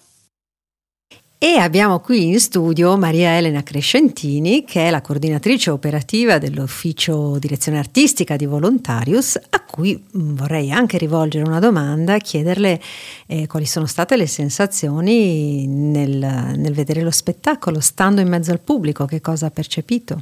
E 1.44 1.58
abbiamo 1.58 2.00
qui 2.02 2.28
in 2.28 2.40
studio 2.40 2.96
Maria 2.98 3.36
Elena 3.36 3.64
Crescentini, 3.64 4.64
che 4.64 4.86
è 4.86 4.92
la 4.92 5.02
coordinatrice 5.02 5.72
operativa 5.72 6.38
dell'ufficio 6.38 7.40
direzione 7.40 7.80
artistica 7.80 8.36
di 8.36 8.46
Volontarius, 8.46 9.40
a 9.50 9.64
cui 9.64 9.96
mm, 9.96 10.36
vorrei 10.36 10.72
anche 10.72 11.00
rivolgere 11.00 11.44
una 11.44 11.58
domanda, 11.58 12.20
chiederle 12.20 12.80
eh, 13.26 13.48
quali 13.48 13.66
sono 13.66 13.88
state 13.88 14.18
le 14.18 14.28
sensazioni 14.28 15.66
nel, 15.66 16.54
nel 16.58 16.74
vedere 16.74 17.02
lo 17.02 17.10
spettacolo, 17.10 17.80
stando 17.80 18.22
in 18.22 18.28
mezzo 18.28 18.52
al 18.52 18.60
pubblico, 18.60 19.06
che 19.06 19.20
cosa 19.20 19.48
ha 19.48 19.52
percepito. 19.52 20.22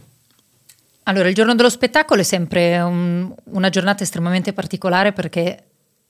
Allora, 1.04 1.28
il 1.28 1.36
giorno 1.36 1.54
dello 1.54 1.70
spettacolo 1.70 2.22
è 2.22 2.24
sempre 2.24 2.80
un, 2.80 3.30
una 3.52 3.68
giornata 3.68 4.04
estremamente 4.04 4.54
particolare 4.54 5.12
perché 5.12 5.64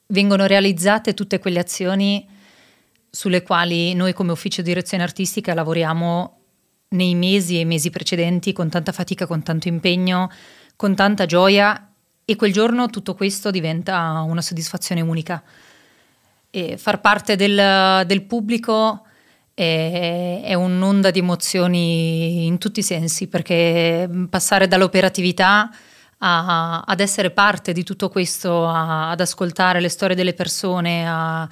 vengono 0.06 0.46
realizzate 0.46 1.16
tutte 1.16 1.40
quelle 1.40 1.58
azioni 1.58 2.38
sulle 3.10 3.44
quali 3.44 3.94
noi 3.94 4.14
come 4.14 4.32
ufficio 4.32 4.62
direzione 4.62 5.04
artistica 5.04 5.54
lavoriamo 5.54 6.38
nei 6.90 7.16
mesi 7.16 7.60
e 7.60 7.66
mesi 7.66 7.90
precedenti 7.90 8.54
con 8.54 8.70
tanta 8.70 8.92
fatica, 8.92 9.28
con 9.28 9.44
tanto 9.44 9.68
impegno, 9.68 10.30
con 10.76 10.96
tanta 10.96 11.26
gioia 11.26 11.92
e 12.26 12.36
quel 12.36 12.54
giorno 12.54 12.90
tutto 12.90 13.16
questo 13.16 13.52
diventa 13.52 14.22
una 14.22 14.42
soddisfazione 14.42 15.02
unica. 15.02 15.44
E 16.52 16.78
far 16.78 17.02
parte 17.02 17.36
del, 17.36 18.06
del 18.06 18.24
pubblico 18.24 19.06
è, 19.54 20.42
è, 20.44 20.54
un'onda 20.54 21.12
di 21.12 21.20
emozioni 21.20 22.46
in 22.46 22.58
tutti 22.58 22.80
i 22.80 22.84
sensi, 22.84 23.28
perché 23.28 24.10
passare 24.30 24.68
dall'operatività 24.68 25.70
a, 26.20 26.82
ad 26.82 27.00
essere 27.00 27.32
parte 27.32 27.72
di 27.72 27.84
tutto 27.84 28.10
questo, 28.10 28.66
a, 28.68 29.10
ad 29.10 29.20
ascoltare 29.22 29.80
le 29.80 29.90
storie 29.90 30.16
delle 30.16 30.34
persone, 30.34 31.08
a 31.08 31.50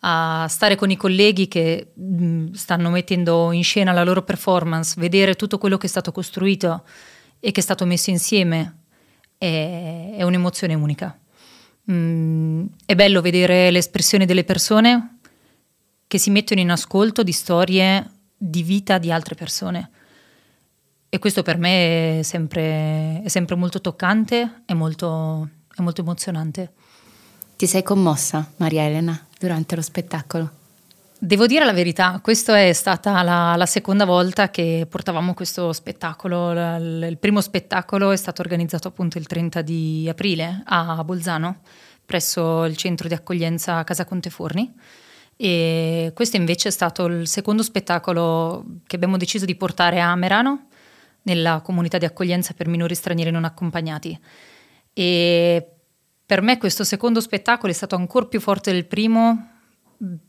a 0.00 0.46
stare 0.48 0.76
con 0.76 0.90
i 0.90 0.96
colleghi 0.96 1.48
che 1.48 1.92
mh, 1.94 2.24
mm, 2.24 2.52
stanno 2.52 2.90
mettendo 2.90 3.52
in 3.52 3.64
scena 3.64 3.92
la 3.92 4.04
loro 4.04 4.22
performance, 4.22 4.98
vedere 4.98 5.34
tutto 5.34 5.58
quello 5.58 5.76
che 5.76 5.86
è 5.86 5.90
stato 5.90 6.12
costruito 6.12 6.84
e 7.38 7.52
che 7.52 7.60
è 7.60 7.62
stato 7.62 7.84
messo 7.84 8.10
insieme 8.10 8.78
è, 9.36 10.14
è 10.16 10.22
un'emozione 10.22 10.74
unica. 10.74 11.18
Mm, 11.90 12.66
è 12.86 12.94
bello 12.94 13.20
vedere 13.20 13.70
le 13.70 13.78
espressioni 13.78 14.24
delle 14.24 14.44
persone 14.44 15.18
che 16.06 16.18
si 16.18 16.30
mettono 16.30 16.60
in 16.60 16.70
ascolto 16.70 17.22
di 17.22 17.32
storie 17.32 18.10
di 18.36 18.62
vita 18.62 18.98
di 18.98 19.12
altre 19.12 19.34
persone. 19.34 19.90
E 21.08 21.18
questo 21.18 21.42
per 21.42 21.58
me 21.58 22.20
è 22.20 22.22
sempre, 22.22 23.20
è 23.22 23.28
sempre 23.28 23.56
molto 23.56 23.80
toccante 23.80 24.62
e 24.64 24.74
molto, 24.74 25.48
molto 25.76 26.00
emozionante. 26.00 26.72
Ti 27.56 27.66
sei 27.66 27.82
commossa, 27.82 28.50
Maria 28.56 28.84
Elena, 28.84 29.26
durante 29.40 29.74
lo 29.74 29.80
spettacolo? 29.80 30.50
Devo 31.18 31.46
dire 31.46 31.64
la 31.64 31.72
verità, 31.72 32.18
questa 32.22 32.60
è 32.60 32.72
stata 32.72 33.22
la, 33.22 33.54
la, 33.56 33.66
seconda 33.66 34.04
volta 34.04 34.50
che 34.50 34.86
portavamo 34.88 35.34
questo 35.34 35.72
spettacolo. 35.72 36.52
Il, 36.52 37.06
il 37.10 37.18
primo 37.18 37.40
spettacolo 37.40 38.10
è 38.10 38.16
stato 38.16 38.42
organizzato 38.42 38.88
appunto 38.88 39.18
il 39.18 39.26
30 39.26 39.62
di 39.62 40.06
aprile 40.08 40.62
a 40.64 41.02
Bolzano, 41.04 41.60
presso 42.04 42.64
il 42.64 42.76
centro 42.76 43.08
di 43.08 43.14
accoglienza 43.14 43.84
Casa 43.84 44.04
Conteforni. 44.04 44.72
E 45.36 46.12
questo 46.14 46.36
invece 46.36 46.68
è 46.68 46.72
stato 46.72 47.06
il 47.06 47.26
secondo 47.26 47.62
spettacolo 47.62 48.64
che 48.86 48.96
abbiamo 48.96 49.16
deciso 49.16 49.44
di 49.46 49.56
portare 49.56 50.00
a 50.00 50.14
Merano, 50.16 50.68
nella 51.22 51.60
comunità 51.62 51.98
di 51.98 52.06
accoglienza 52.06 52.54
per 52.54 52.66
minori 52.68 52.94
stranieri 52.94 53.30
non 53.30 53.44
accompagnati. 53.44 54.18
E 54.92 55.79
per 56.30 56.42
me 56.42 56.58
questo 56.58 56.84
secondo 56.84 57.20
spettacolo 57.20 57.72
è 57.72 57.74
stato 57.74 57.96
ancora 57.96 58.24
più 58.24 58.38
forte 58.38 58.70
del 58.70 58.84
primo 58.84 59.48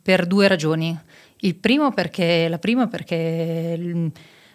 per 0.02 0.26
due 0.26 0.48
ragioni. 0.48 1.00
Il 1.42 1.54
primo 1.54 1.92
perché, 1.92 2.48
la 2.50 2.58
prima 2.58 2.88
perché 2.88 4.10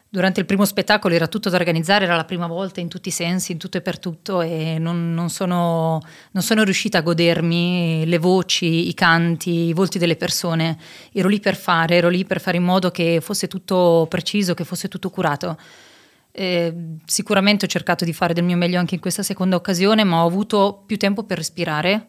durante 0.08 0.40
il 0.40 0.46
primo 0.46 0.64
spettacolo 0.64 1.14
era 1.14 1.28
tutto 1.28 1.48
da 1.48 1.56
organizzare, 1.56 2.04
era 2.04 2.16
la 2.16 2.24
prima 2.24 2.48
volta 2.48 2.80
in 2.80 2.88
tutti 2.88 3.10
i 3.10 3.12
sensi, 3.12 3.52
in 3.52 3.58
tutto 3.58 3.76
e 3.76 3.80
per 3.80 4.00
tutto 4.00 4.40
e 4.40 4.78
non, 4.80 5.14
non, 5.14 5.30
sono, 5.30 6.02
non 6.32 6.42
sono 6.42 6.64
riuscita 6.64 6.98
a 6.98 7.02
godermi 7.02 8.02
le 8.06 8.18
voci, 8.18 8.88
i 8.88 8.94
canti, 8.94 9.68
i 9.68 9.72
volti 9.72 10.00
delle 10.00 10.16
persone. 10.16 10.76
Ero 11.12 11.28
lì 11.28 11.38
per 11.38 11.54
fare, 11.54 11.94
ero 11.94 12.08
lì 12.08 12.24
per 12.24 12.40
fare 12.40 12.56
in 12.56 12.64
modo 12.64 12.90
che 12.90 13.20
fosse 13.20 13.46
tutto 13.46 14.08
preciso, 14.10 14.54
che 14.54 14.64
fosse 14.64 14.88
tutto 14.88 15.10
curato. 15.10 15.56
Eh, 16.38 16.98
sicuramente 17.06 17.64
ho 17.64 17.68
cercato 17.68 18.04
di 18.04 18.12
fare 18.12 18.34
del 18.34 18.44
mio 18.44 18.58
meglio 18.58 18.78
anche 18.78 18.94
in 18.94 19.00
questa 19.00 19.22
seconda 19.22 19.56
occasione, 19.56 20.04
ma 20.04 20.22
ho 20.22 20.26
avuto 20.26 20.82
più 20.84 20.98
tempo 20.98 21.24
per 21.24 21.38
respirare, 21.38 22.08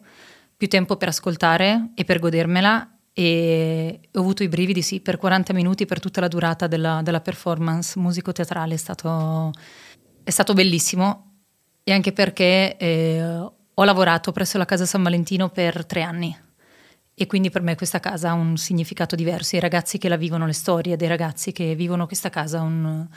più 0.54 0.68
tempo 0.68 0.98
per 0.98 1.08
ascoltare 1.08 1.92
e 1.94 2.04
per 2.04 2.18
godermela 2.18 2.98
e 3.14 4.00
ho 4.12 4.20
avuto 4.20 4.42
i 4.42 4.48
brividi 4.48 4.82
sì 4.82 5.00
per 5.00 5.16
40 5.16 5.54
minuti 5.54 5.86
per 5.86 5.98
tutta 5.98 6.20
la 6.20 6.28
durata 6.28 6.66
della, 6.66 7.00
della 7.02 7.22
performance 7.22 7.98
musico-teatrale, 7.98 8.74
è 8.74 8.76
stato, 8.76 9.50
è 10.22 10.28
stato, 10.28 10.52
bellissimo 10.52 11.44
e 11.82 11.92
anche 11.92 12.12
perché 12.12 12.76
eh, 12.76 13.22
ho 13.22 13.84
lavorato 13.84 14.30
presso 14.30 14.58
la 14.58 14.66
Casa 14.66 14.84
San 14.84 15.02
Valentino 15.02 15.48
per 15.48 15.86
tre 15.86 16.02
anni 16.02 16.36
e 17.14 17.26
quindi 17.26 17.48
per 17.48 17.62
me 17.62 17.76
questa 17.76 17.98
casa 17.98 18.28
ha 18.28 18.34
un 18.34 18.58
significato 18.58 19.16
diverso, 19.16 19.56
i 19.56 19.60
ragazzi 19.60 19.96
che 19.96 20.10
la 20.10 20.16
vivono, 20.16 20.44
le 20.44 20.52
storie 20.52 20.96
dei 20.96 21.08
ragazzi 21.08 21.50
che 21.50 21.74
vivono 21.74 22.06
questa 22.06 22.28
casa 22.28 22.60
un, 22.60 23.08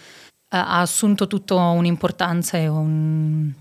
ha 0.53 0.81
assunto 0.81 1.27
tutto 1.27 1.57
un'importanza 1.57 2.57
e 2.57 2.67
un, 2.67 3.51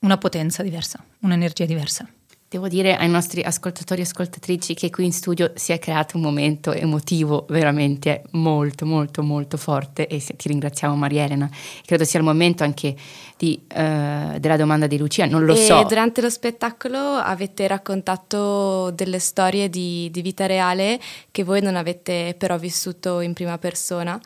una 0.00 0.18
potenza 0.18 0.62
diversa, 0.62 1.02
un'energia 1.20 1.64
diversa. 1.64 2.08
Devo 2.50 2.66
dire 2.66 2.96
ai 2.96 3.10
nostri 3.10 3.42
ascoltatori 3.42 4.00
e 4.00 4.04
ascoltatrici 4.04 4.72
che 4.72 4.88
qui 4.88 5.04
in 5.04 5.12
studio 5.12 5.52
si 5.54 5.72
è 5.72 5.78
creato 5.78 6.16
un 6.16 6.22
momento 6.22 6.72
emotivo 6.72 7.44
veramente 7.50 8.22
molto 8.30 8.86
molto 8.86 9.22
molto 9.22 9.58
forte 9.58 10.06
e 10.06 10.18
ti 10.18 10.48
ringraziamo 10.48 10.96
Maria 10.96 11.24
Elena. 11.24 11.50
Credo 11.84 12.04
sia 12.04 12.20
il 12.20 12.24
momento 12.24 12.64
anche 12.64 12.96
di, 13.36 13.60
uh, 13.62 14.38
della 14.38 14.56
domanda 14.56 14.86
di 14.86 14.96
Lucia, 14.96 15.26
non 15.26 15.44
lo 15.44 15.52
e 15.52 15.56
so. 15.56 15.84
Durante 15.86 16.22
lo 16.22 16.30
spettacolo 16.30 16.98
avete 16.98 17.66
raccontato 17.66 18.92
delle 18.92 19.18
storie 19.18 19.68
di, 19.68 20.08
di 20.10 20.22
vita 20.22 20.46
reale 20.46 20.98
che 21.30 21.44
voi 21.44 21.60
non 21.60 21.76
avete 21.76 22.34
però 22.38 22.56
vissuto 22.56 23.20
in 23.20 23.34
prima 23.34 23.58
persona. 23.58 24.18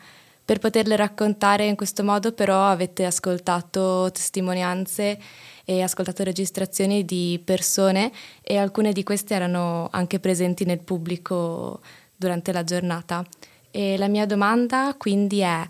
Per 0.45 0.59
poterle 0.59 0.97
raccontare 0.97 1.65
in 1.67 1.77
questo 1.77 2.03
modo 2.03 2.33
però 2.33 2.65
avete 2.65 3.05
ascoltato 3.05 4.11
testimonianze 4.11 5.17
e 5.63 5.81
ascoltato 5.81 6.21
registrazioni 6.23 7.05
di 7.05 7.41
persone 7.43 8.11
e 8.41 8.57
alcune 8.57 8.91
di 8.91 9.03
queste 9.03 9.35
erano 9.35 9.87
anche 9.91 10.19
presenti 10.19 10.65
nel 10.65 10.79
pubblico 10.79 11.79
durante 12.13 12.51
la 12.51 12.65
giornata. 12.65 13.25
E 13.71 13.97
la 13.97 14.09
mia 14.09 14.25
domanda 14.25 14.93
quindi 14.97 15.39
è 15.39 15.65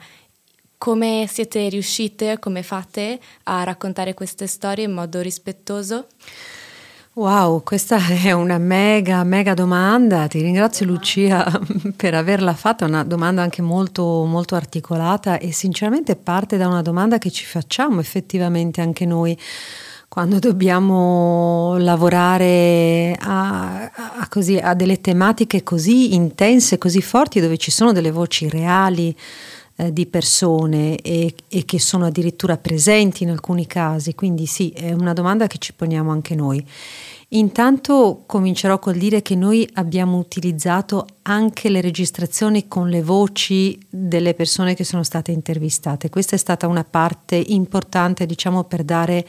come 0.80 1.28
siete 1.30 1.70
riuscite, 1.70 2.40
come 2.40 2.64
fate 2.64 3.20
a 3.44 3.64
raccontare 3.64 4.16
queste 4.16 4.48
storie 4.48 4.86
in 4.86 4.92
modo 4.92 5.22
rispettoso? 5.22 6.08
Wow, 7.16 7.62
questa 7.62 8.00
è 8.10 8.32
una 8.32 8.58
mega, 8.58 9.24
mega 9.24 9.54
domanda. 9.54 10.26
Ti 10.28 10.42
ringrazio 10.42 10.88
Lucia 10.88 11.46
per 11.96 12.16
averla 12.16 12.56
fatta, 12.56 12.86
una 12.86 13.04
domanda 13.04 13.44
anche 13.44 13.62
molto, 13.62 14.26
molto 14.26 14.56
articolata 14.56 15.38
e 15.38 15.52
sinceramente 15.52 16.16
parte 16.16 16.58
da 16.58 16.68
una 16.68 16.82
domanda 16.82 17.20
che 17.20 17.30
ci 17.30 17.46
facciamo 17.46 18.00
effettivamente 18.00 18.82
anche 18.82 19.06
noi 19.06 19.38
quando 20.08 20.40
dobbiamo 20.40 21.76
lavorare 21.78 23.16
a, 23.20 23.92
a, 23.92 24.28
così, 24.28 24.58
a 24.58 24.74
delle 24.74 25.00
tematiche 25.00 25.62
così 25.62 26.16
intense, 26.16 26.80
così 26.80 27.02
forti, 27.02 27.40
dove 27.40 27.58
ci 27.58 27.70
sono 27.70 27.92
delle 27.92 28.12
voci 28.12 28.50
reali 28.50 29.16
eh, 29.76 29.92
di 29.92 30.06
persone 30.06 30.98
e, 30.98 31.34
e, 31.48 31.66
che 31.66 31.80
sono 31.80 32.06
addirittura 32.06 32.58
presenti 32.58 33.24
in 33.24 33.30
alcuni 33.30 33.66
casi. 33.66 34.14
Quindi 34.14 34.46
sì, 34.46 34.70
è 34.70 34.92
una 34.92 35.14
domanda 35.14 35.48
che 35.48 35.58
ci 35.58 35.74
poniamo 35.74 36.12
anche 36.12 36.36
noi. 36.36 36.64
Intanto 37.30 38.24
comincerò 38.28 38.78
col 38.78 38.96
dire 38.96 39.24
che 39.24 39.36
noi 39.36 39.68
abbiamo 39.74 40.18
utilizzato 40.18 41.08
anche 41.24 41.70
le 41.70 41.82
registrazioni 41.82 42.68
con 42.68 42.90
le 42.90 43.02
voci 43.02 43.80
delle 43.90 44.36
persone 44.36 44.76
che 44.76 44.84
sono 44.84 45.02
state 45.02 45.32
intervistate. 45.32 46.10
Questa 46.10 46.36
è 46.36 46.40
stata 46.40 46.68
una 46.68 46.84
parte 46.84 47.36
importante, 47.36 48.28
diciamo, 48.28 48.66
per 48.66 48.84
dare 48.84 49.26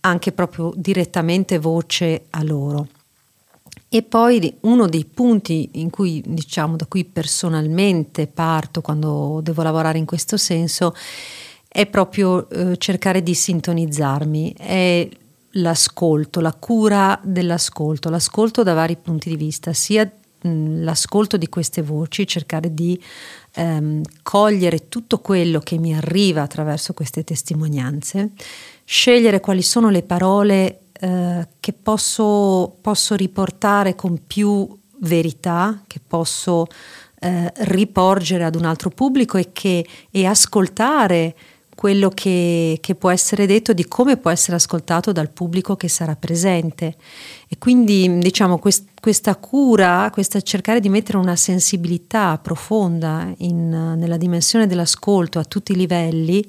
anche 0.00 0.32
proprio 0.32 0.72
direttamente 0.74 1.58
voce 1.58 2.24
a 2.30 2.42
loro. 2.42 2.88
E 3.92 4.02
poi 4.04 4.56
uno 4.60 4.86
dei 4.86 5.04
punti 5.04 5.68
in 5.72 5.90
cui, 5.90 6.22
diciamo, 6.24 6.76
da 6.76 6.86
cui 6.86 7.04
personalmente 7.04 8.28
parto 8.28 8.82
quando 8.82 9.40
devo 9.42 9.62
lavorare 9.62 9.98
in 9.98 10.04
questo 10.04 10.36
senso 10.36 10.94
è 11.66 11.86
proprio 11.86 12.48
eh, 12.48 12.76
cercare 12.76 13.20
di 13.20 13.34
sintonizzarmi, 13.34 14.54
è 14.56 15.08
l'ascolto, 15.54 16.40
la 16.40 16.52
cura 16.52 17.18
dell'ascolto, 17.20 18.10
l'ascolto 18.10 18.62
da 18.62 18.74
vari 18.74 18.96
punti 18.96 19.28
di 19.28 19.36
vista, 19.36 19.72
sia 19.72 20.08
l'ascolto 20.42 21.36
di 21.36 21.48
queste 21.48 21.82
voci, 21.82 22.28
cercare 22.28 22.72
di 22.72 23.00
ehm, 23.54 24.02
cogliere 24.22 24.88
tutto 24.88 25.18
quello 25.18 25.58
che 25.58 25.78
mi 25.78 25.96
arriva 25.96 26.42
attraverso 26.42 26.94
queste 26.94 27.24
testimonianze, 27.24 28.30
scegliere 28.84 29.40
quali 29.40 29.62
sono 29.62 29.90
le 29.90 30.02
parole 30.02 30.78
eh, 31.00 31.48
che 31.58 31.72
posso, 31.72 32.76
posso, 32.80 33.14
riportare 33.14 33.94
con 33.94 34.20
più 34.26 34.68
verità, 34.98 35.82
che 35.86 35.98
posso 36.06 36.66
eh, 37.20 37.50
riporgere 37.54 38.44
ad 38.44 38.54
un 38.54 38.66
altro 38.66 38.90
pubblico 38.90 39.38
e, 39.38 39.50
che, 39.52 39.86
e 40.10 40.26
ascoltare 40.26 41.34
quello 41.74 42.10
che, 42.10 42.76
che, 42.82 42.94
può 42.94 43.08
essere 43.08 43.46
detto, 43.46 43.72
di 43.72 43.88
come 43.88 44.18
può 44.18 44.30
essere 44.30 44.56
ascoltato 44.56 45.12
dal 45.12 45.30
pubblico 45.30 45.76
che 45.76 45.88
sarà 45.88 46.14
presente. 46.14 46.96
E 47.48 47.56
quindi 47.56 48.18
diciamo 48.18 48.58
quest, 48.58 48.88
questa 49.00 49.34
cura, 49.36 50.10
questa 50.12 50.42
cercare 50.42 50.80
di 50.80 50.90
mettere 50.90 51.16
una 51.16 51.36
sensibilità 51.36 52.36
profonda 52.36 53.32
in, 53.38 53.94
nella 53.96 54.18
dimensione 54.18 54.66
dell'ascolto 54.66 55.38
a 55.38 55.44
tutti 55.44 55.72
i 55.72 55.76
livelli 55.76 56.46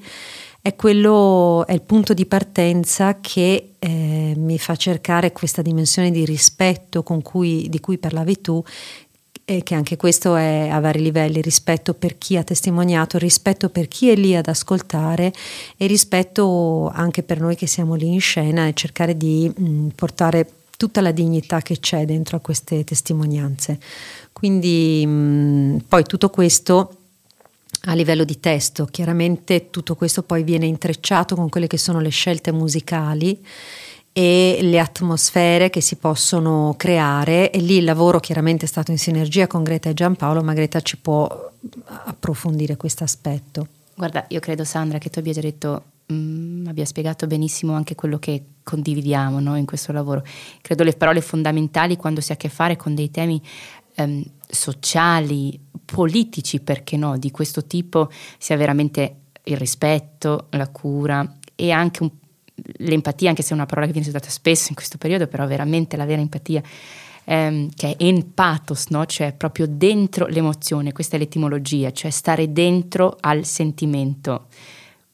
è, 0.61 0.75
quello, 0.75 1.65
è 1.65 1.73
il 1.73 1.81
punto 1.81 2.13
di 2.13 2.25
partenza 2.25 3.19
che 3.19 3.73
eh, 3.79 4.33
mi 4.37 4.59
fa 4.59 4.75
cercare 4.75 5.31
questa 5.31 5.61
dimensione 5.61 6.11
di 6.11 6.23
rispetto 6.23 7.03
cui, 7.03 7.67
di 7.67 7.79
cui 7.79 7.97
parlavi 7.97 8.41
tu 8.41 8.63
e 9.43 9.63
che 9.63 9.73
anche 9.73 9.97
questo 9.97 10.35
è 10.35 10.69
a 10.71 10.79
vari 10.79 11.01
livelli, 11.01 11.41
rispetto 11.41 11.95
per 11.95 12.17
chi 12.17 12.37
ha 12.37 12.43
testimoniato, 12.43 13.17
rispetto 13.17 13.69
per 13.69 13.87
chi 13.87 14.09
è 14.09 14.15
lì 14.15 14.35
ad 14.35 14.47
ascoltare 14.47 15.33
e 15.75 15.87
rispetto 15.87 16.89
anche 16.93 17.23
per 17.23 17.39
noi 17.39 17.55
che 17.55 17.67
siamo 17.67 17.95
lì 17.95 18.07
in 18.07 18.21
scena 18.21 18.67
e 18.67 18.73
cercare 18.73 19.17
di 19.17 19.51
mh, 19.53 19.87
portare 19.95 20.47
tutta 20.77 21.01
la 21.01 21.11
dignità 21.11 21.61
che 21.61 21.79
c'è 21.79 22.05
dentro 22.05 22.37
a 22.37 22.39
queste 22.39 22.83
testimonianze. 22.83 23.79
Quindi 24.31 25.05
mh, 25.05 25.85
poi 25.87 26.03
tutto 26.03 26.29
questo 26.29 27.00
a 27.85 27.93
livello 27.93 28.23
di 28.23 28.39
testo, 28.39 28.85
chiaramente 28.85 29.69
tutto 29.69 29.95
questo 29.95 30.23
poi 30.23 30.43
viene 30.43 30.65
intrecciato 30.65 31.35
con 31.35 31.49
quelle 31.49 31.67
che 31.67 31.77
sono 31.77 31.99
le 31.99 32.09
scelte 32.09 32.51
musicali 32.51 33.43
e 34.13 34.59
le 34.61 34.79
atmosfere 34.79 35.69
che 35.69 35.81
si 35.81 35.95
possono 35.95 36.75
creare 36.77 37.49
e 37.49 37.59
lì 37.59 37.77
il 37.77 37.85
lavoro 37.85 38.19
chiaramente 38.19 38.65
è 38.65 38.67
stato 38.67 38.91
in 38.91 38.97
sinergia 38.97 39.47
con 39.47 39.63
Greta 39.63 39.89
e 39.89 39.93
Giampaolo, 39.93 40.43
ma 40.43 40.53
Greta 40.53 40.81
ci 40.81 40.97
può 40.97 41.51
approfondire 41.87 42.75
questo 42.75 43.03
aspetto. 43.03 43.67
Guarda, 43.95 44.25
io 44.29 44.39
credo 44.39 44.63
Sandra 44.63 44.97
che 44.97 45.09
tu 45.09 45.19
abbia 45.19 45.33
già 45.33 45.41
detto, 45.41 45.83
mh, 46.07 46.13
mm, 46.13 46.67
abbia 46.67 46.85
spiegato 46.85 47.25
benissimo 47.25 47.73
anche 47.73 47.95
quello 47.95 48.19
che 48.19 48.43
condividiamo 48.63 49.39
no, 49.39 49.55
in 49.57 49.65
questo 49.65 49.91
lavoro. 49.91 50.23
Credo 50.61 50.83
le 50.83 50.93
parole 50.93 51.21
fondamentali 51.21 51.97
quando 51.97 52.21
si 52.21 52.31
ha 52.31 52.35
a 52.35 52.37
che 52.37 52.49
fare 52.49 52.75
con 52.75 52.93
dei 52.93 53.09
temi 53.09 53.41
ehm, 53.95 54.23
sociali, 54.51 55.59
politici, 55.85 56.59
perché 56.59 56.97
no, 56.97 57.17
di 57.17 57.31
questo 57.31 57.65
tipo 57.65 58.09
sia 58.37 58.57
veramente 58.57 59.15
il 59.45 59.57
rispetto, 59.57 60.47
la 60.51 60.67
cura 60.67 61.37
e 61.55 61.71
anche 61.71 62.03
un 62.03 62.11
l'empatia, 62.77 63.29
anche 63.29 63.41
se 63.41 63.51
è 63.51 63.53
una 63.53 63.65
parola 63.65 63.87
che 63.87 63.93
viene 63.93 64.07
usata 64.07 64.29
spesso 64.29 64.67
in 64.69 64.75
questo 64.75 64.97
periodo, 64.97 65.27
però 65.27 65.45
veramente 65.47 65.97
la 65.97 66.05
vera 66.05 66.21
empatia, 66.21 66.61
ehm, 67.23 67.69
che 67.75 67.95
è 67.95 68.03
empathos, 68.03 68.87
no? 68.89 69.05
cioè 69.05 69.33
proprio 69.33 69.67
dentro 69.67 70.27
l'emozione, 70.27 70.91
questa 70.91 71.15
è 71.15 71.19
l'etimologia, 71.19 71.91
cioè 71.91 72.11
stare 72.11 72.51
dentro 72.51 73.17
al 73.19 73.45
sentimento. 73.45 74.47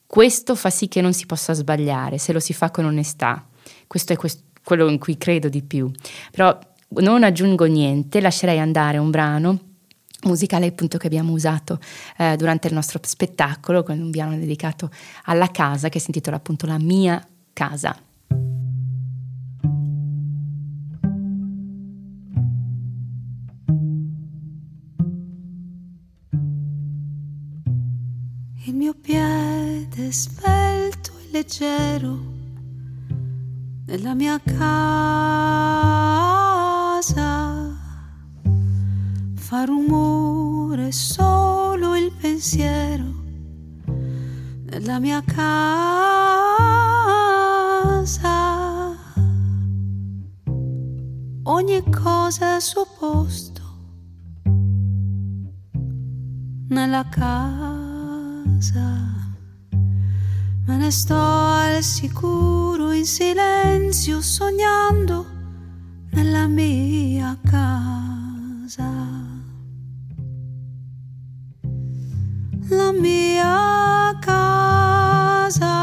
Questo 0.05 0.55
fa 0.55 0.69
sì 0.69 0.87
che 0.87 1.01
non 1.01 1.13
si 1.13 1.25
possa 1.25 1.53
sbagliare 1.53 2.17
se 2.17 2.31
lo 2.31 2.39
si 2.39 2.53
fa 2.53 2.71
con 2.71 2.85
onestà. 2.85 3.45
Questo 3.87 4.13
è 4.13 4.15
questo, 4.15 4.43
quello 4.63 4.87
in 4.87 4.99
cui 4.99 5.17
credo 5.17 5.49
di 5.49 5.61
più. 5.61 5.91
Però 6.31 6.57
non 6.89 7.23
aggiungo 7.23 7.65
niente, 7.65 8.21
lascerei 8.21 8.59
andare 8.59 8.97
un 8.97 9.09
brano 9.09 9.59
musicale 10.23 10.67
appunto 10.67 10.97
che 10.97 11.07
abbiamo 11.07 11.31
usato 11.31 11.79
eh, 12.17 12.35
durante 12.37 12.67
il 12.67 12.73
nostro 12.73 12.99
spettacolo, 13.01 13.83
con 13.83 13.99
un 13.99 14.11
piano 14.11 14.35
dedicato 14.37 14.89
alla 15.25 15.49
casa 15.51 15.89
che 15.89 15.99
si 15.99 16.07
intitola 16.07 16.37
appunto 16.37 16.65
La 16.65 16.79
mia 16.79 17.25
casa. 17.53 17.95
Il 28.65 28.75
mio 28.75 28.93
piede 28.99 30.11
svelto 30.11 31.11
e 31.19 31.31
leggero 31.31 32.35
nella 33.85 34.13
mia 34.13 34.41
casa 34.43 36.06
fa 39.35 39.65
rumore 39.65 40.91
solo 40.91 41.95
il 41.95 42.11
pensiero 42.11 43.05
nella 44.65 44.97
mia 44.99 45.21
casa. 45.23 45.85
Ogni 51.43 51.83
cosa 51.91 52.55
al 52.55 52.61
suo 52.61 52.87
posto 52.97 53.61
nella 56.69 57.07
casa. 57.09 57.75
Me 60.65 60.77
ne 60.77 60.89
sto 60.89 61.15
al 61.15 61.83
sicuro 61.83 62.91
in 62.91 63.05
silenzio 63.05 64.19
sognando 64.19 65.36
nella 66.17 66.47
mia 66.47 67.37
casa. 67.43 68.89
la 72.69 72.91
mia 72.91 74.17
casa, 74.19 75.73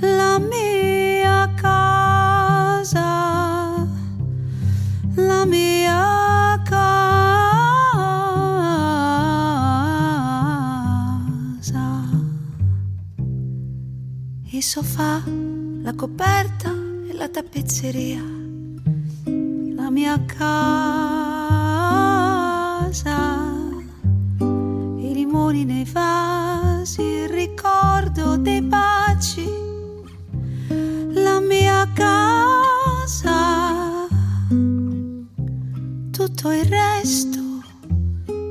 la 0.00 0.38
mia 0.38 1.48
casa, 1.54 3.06
la 5.14 5.44
mia 5.44 6.60
casa. 6.64 7.06
Il 14.50 14.62
sofà, 14.62 15.22
la 15.82 15.94
coperta 15.94 16.72
e 17.08 17.12
la 17.14 17.28
tappezzeria, 17.28 18.37
casa 20.36 21.28
limoni 25.18 25.64
nei 25.64 25.84
vasi, 25.84 27.02
il 27.02 27.28
ricordo 27.28 28.36
dei 28.36 28.62
baci, 28.62 29.46
la 31.12 31.40
mia 31.40 31.90
casa, 31.92 33.26
tutto 36.10 36.52
il 36.52 36.64
resto 36.64 37.40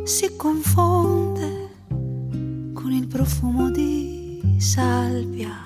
si 0.04 0.36
confonde 0.36 1.70
con 2.74 3.08
profumo 3.08 3.72
di 3.72 4.58
salvia. 4.60 5.64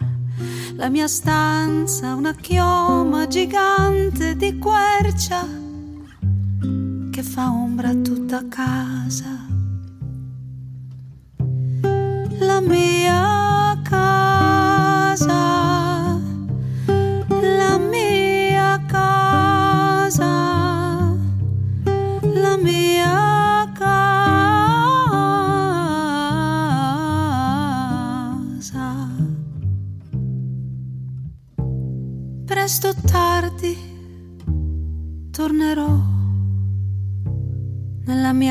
La 0.76 0.90
mia 0.90 1.08
stanza, 1.08 2.16
una 2.16 2.34
chioma 2.34 3.28
gigante 3.28 4.36
di 4.36 4.58
quercia 4.58 5.46
che 7.22 7.28
fa 7.28 7.52
ombra 7.52 7.90
a 7.90 7.96
tutta 7.96 8.44
casa. 8.48 9.51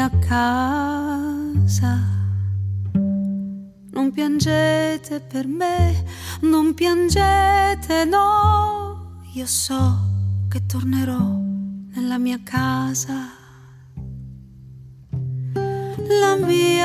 Mia 0.00 0.10
casa. 0.26 1.94
Non 3.92 4.10
piangete 4.12 5.20
per 5.20 5.46
me, 5.46 6.04
non 6.40 6.72
piangete, 6.72 8.06
no. 8.06 9.20
Io 9.34 9.44
so 9.44 10.46
che 10.48 10.64
tornerò 10.64 11.20
nella 11.92 12.16
mia 12.16 12.40
casa. 12.42 13.28
La 15.52 16.36
mia 16.46 16.79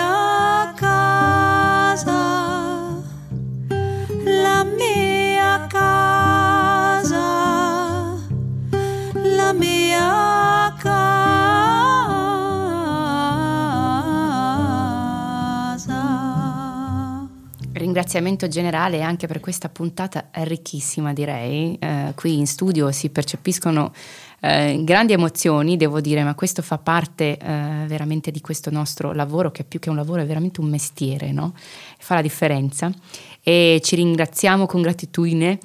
Ringraziamento 18.05 18.47
generale 18.47 19.01
anche 19.01 19.25
per 19.25 19.39
questa 19.39 19.67
puntata 19.67 20.27
ricchissima, 20.31 21.11
direi. 21.11 21.75
Eh, 21.79 22.11
qui 22.13 22.37
in 22.37 22.45
studio 22.45 22.91
si 22.91 23.09
percepiscono 23.09 23.91
eh, 24.41 24.79
grandi 24.83 25.13
emozioni, 25.13 25.75
devo 25.75 25.99
dire, 26.01 26.23
ma 26.23 26.35
questo 26.35 26.61
fa 26.61 26.77
parte 26.77 27.35
eh, 27.35 27.83
veramente 27.87 28.29
di 28.29 28.41
questo 28.41 28.69
nostro 28.69 29.11
lavoro, 29.11 29.49
che 29.49 29.63
più 29.63 29.79
che 29.79 29.89
un 29.89 29.95
lavoro 29.95 30.21
è 30.21 30.25
veramente 30.27 30.61
un 30.61 30.69
mestiere, 30.69 31.31
no? 31.31 31.55
Fa 31.97 32.13
la 32.13 32.21
differenza. 32.21 32.91
E 33.41 33.81
ci 33.83 33.95
ringraziamo 33.95 34.67
con 34.67 34.83
gratitudine. 34.83 35.57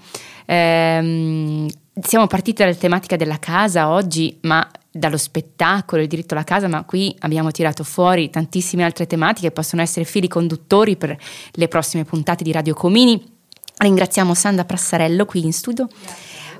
Ehm, 0.46 1.68
siamo 2.02 2.26
partiti 2.26 2.62
dalla 2.62 2.74
tematica 2.74 3.16
della 3.16 3.38
casa 3.38 3.90
oggi, 3.90 4.38
ma 4.42 4.68
dallo 4.90 5.16
spettacolo, 5.16 6.02
il 6.02 6.08
diritto 6.08 6.34
alla 6.34 6.44
casa, 6.44 6.68
ma 6.68 6.84
qui 6.84 7.14
abbiamo 7.20 7.50
tirato 7.50 7.84
fuori 7.84 8.30
tantissime 8.30 8.84
altre 8.84 9.06
tematiche 9.06 9.48
che 9.48 9.52
possono 9.52 9.82
essere 9.82 10.04
fili 10.04 10.28
conduttori 10.28 10.96
per 10.96 11.16
le 11.52 11.68
prossime 11.68 12.04
puntate 12.04 12.44
di 12.44 12.52
Radio 12.52 12.74
Comini. 12.74 13.38
Ringraziamo 13.76 14.34
Sandra 14.34 14.64
Prassarello 14.64 15.24
qui 15.24 15.44
in 15.44 15.52
studio, 15.52 15.88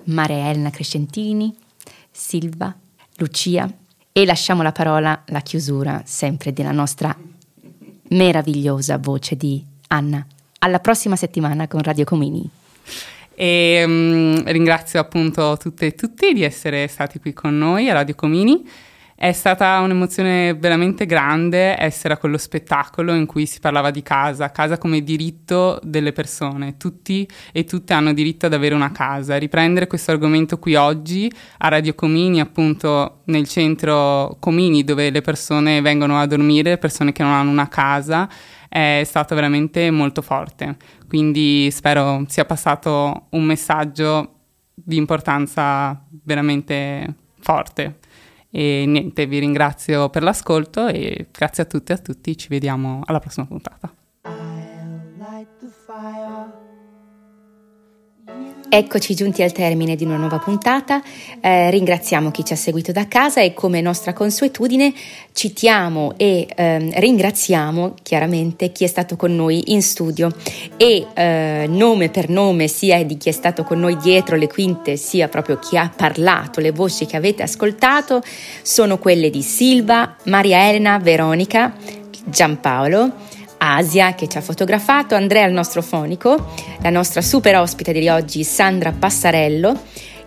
Maria 0.05 0.48
Elena 0.48 0.70
Crescentini, 0.70 1.55
Silva, 2.11 2.74
Lucia 3.16 3.70
e 4.12 4.24
lasciamo 4.24 4.62
la 4.62 4.72
parola, 4.72 5.22
la 5.26 5.40
chiusura 5.40 6.03
sempre 6.05 6.53
della 6.53 6.72
nostra 6.72 7.16
meravigliosa 8.09 8.98
voce 8.98 9.37
di 9.37 9.62
Anna. 9.88 10.24
Alla 10.61 10.79
prossima 10.79 11.16
settimana 11.16 11.68
con 11.68 11.83
Radio 11.83 12.05
Comini. 12.05 12.48
E 13.42 13.85
mm, 13.87 14.40
ringrazio 14.48 15.00
appunto 15.00 15.57
tutte 15.59 15.87
e 15.87 15.94
tutti 15.94 16.35
di 16.35 16.42
essere 16.42 16.87
stati 16.88 17.18
qui 17.18 17.33
con 17.33 17.57
noi 17.57 17.88
a 17.88 17.94
Radio 17.94 18.14
Comini. 18.14 18.68
È 19.14 19.33
stata 19.33 19.81
un'emozione 19.81 20.53
veramente 20.53 21.07
grande 21.07 21.74
essere 21.81 22.12
a 22.12 22.16
quello 22.18 22.37
spettacolo 22.37 23.14
in 23.14 23.24
cui 23.24 23.46
si 23.46 23.59
parlava 23.59 23.90
di 23.90 24.03
casa, 24.03 24.50
casa 24.50 24.76
come 24.76 25.03
diritto 25.03 25.81
delle 25.83 26.12
persone. 26.12 26.76
Tutti 26.76 27.26
e 27.50 27.64
tutte 27.64 27.94
hanno 27.94 28.12
diritto 28.12 28.44
ad 28.44 28.53
avere 28.53 28.74
una 28.74 28.92
casa. 28.92 29.38
Riprendere 29.38 29.87
questo 29.87 30.11
argomento 30.11 30.59
qui 30.59 30.74
oggi 30.74 31.33
a 31.59 31.68
Radio 31.68 31.94
Comini, 31.94 32.40
appunto 32.40 33.20
nel 33.24 33.48
centro 33.48 34.37
Comini 34.38 34.85
dove 34.85 35.09
le 35.09 35.22
persone 35.22 35.81
vengono 35.81 36.18
a 36.18 36.26
dormire, 36.26 36.76
persone 36.76 37.12
che 37.12 37.22
non 37.22 37.33
hanno 37.33 37.50
una 37.50 37.68
casa, 37.68 38.29
è 38.68 39.03
stato 39.05 39.35
veramente 39.35 39.90
molto 39.90 40.20
forte. 40.20 40.76
Quindi 41.11 41.73
spero 41.73 42.25
sia 42.29 42.44
passato 42.44 43.27
un 43.31 43.42
messaggio 43.42 44.35
di 44.73 44.96
importanza 44.96 46.07
veramente 46.23 47.14
forte. 47.40 47.99
E 48.49 48.85
niente, 48.87 49.27
vi 49.27 49.40
ringrazio 49.40 50.09
per 50.09 50.23
l'ascolto 50.23 50.87
e 50.87 51.27
grazie 51.33 51.64
a 51.64 51.66
tutti 51.66 51.90
e 51.90 51.96
a 51.96 51.99
tutti, 51.99 52.37
ci 52.37 52.46
vediamo 52.46 53.03
alla 53.07 53.18
prossima 53.18 53.44
puntata. 53.44 53.92
Eccoci 58.72 59.16
giunti 59.16 59.42
al 59.42 59.50
termine 59.50 59.96
di 59.96 60.04
una 60.04 60.14
nuova 60.14 60.38
puntata, 60.38 61.02
eh, 61.40 61.70
ringraziamo 61.70 62.30
chi 62.30 62.44
ci 62.44 62.52
ha 62.52 62.56
seguito 62.56 62.92
da 62.92 63.09
casa 63.09 63.40
e 63.40 63.52
come 63.52 63.80
nostra 63.80 64.12
consuetudine 64.12 64.94
citiamo 65.33 66.14
e 66.16 66.46
ehm, 66.54 66.92
ringraziamo 66.94 67.94
chiaramente 68.00 68.70
chi 68.70 68.85
è 68.85 68.87
stato 68.87 69.16
con 69.16 69.35
noi 69.35 69.72
in 69.72 69.83
studio. 69.83 70.33
E 70.76 71.04
eh, 71.12 71.66
nome 71.68 72.11
per 72.11 72.28
nome 72.28 72.68
sia 72.68 73.04
di 73.04 73.16
chi 73.16 73.30
è 73.30 73.33
stato 73.33 73.64
con 73.64 73.80
noi 73.80 73.96
dietro 73.96 74.37
le 74.37 74.46
quinte 74.46 74.96
sia 74.96 75.26
proprio 75.26 75.59
chi 75.59 75.76
ha 75.76 75.92
parlato, 75.94 76.61
le 76.61 76.70
voci 76.70 77.06
che 77.06 77.16
avete 77.16 77.42
ascoltato 77.42 78.22
sono 78.62 78.98
quelle 78.98 79.30
di 79.30 79.42
Silva, 79.42 80.14
Maria 80.26 80.68
Elena, 80.68 80.96
Veronica, 81.00 81.74
Giampaolo, 82.24 83.30
Asia 83.62 84.14
che 84.14 84.27
ci 84.27 84.38
ha 84.38 84.40
fotografato, 84.40 85.14
Andrea 85.14 85.46
il 85.46 85.53
nostro 85.53 85.83
fonico, 85.83 86.53
la 86.81 86.90
nostra 86.90 87.20
super 87.20 87.57
ospite 87.57 87.92
di 87.92 88.09
oggi 88.09 88.42
Sandra 88.42 88.90
Passarello, 88.90 89.79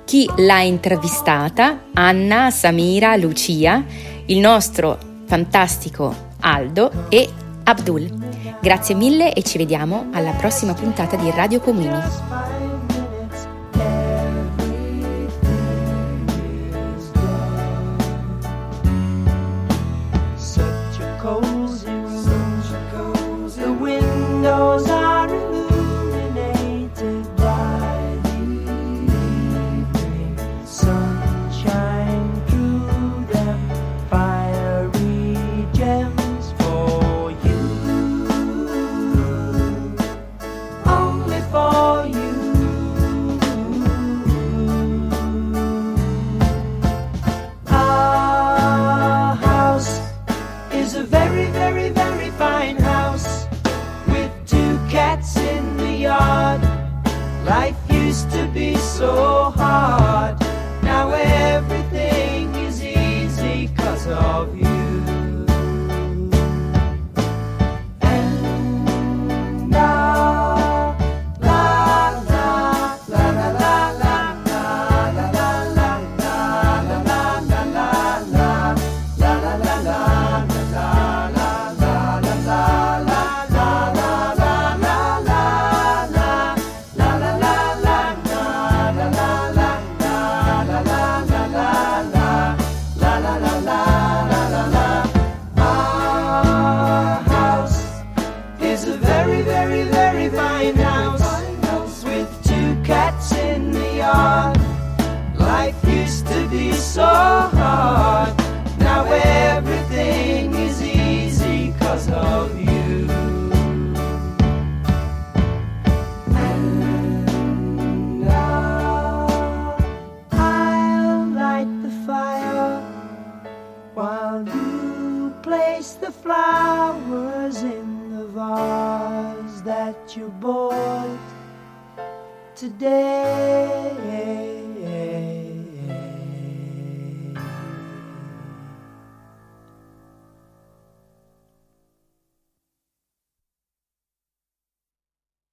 chi 0.05 0.29
l'ha 0.37 0.61
intervistata, 0.61 1.85
Anna, 1.93 2.51
Samira, 2.51 3.15
Lucia, 3.15 3.83
il 4.25 4.37
nostro 4.37 4.97
fantastico 5.25 6.31
Aldo 6.41 7.07
e 7.09 7.27
Abdul. 7.63 8.07
Grazie 8.61 8.93
mille 8.95 9.33
e 9.33 9.41
ci 9.41 9.57
vediamo 9.57 10.09
alla 10.13 10.31
prossima 10.31 10.73
puntata 10.73 11.15
di 11.15 11.31
Radio 11.31 11.59
Comuni. 11.59 12.62
So 59.03 59.52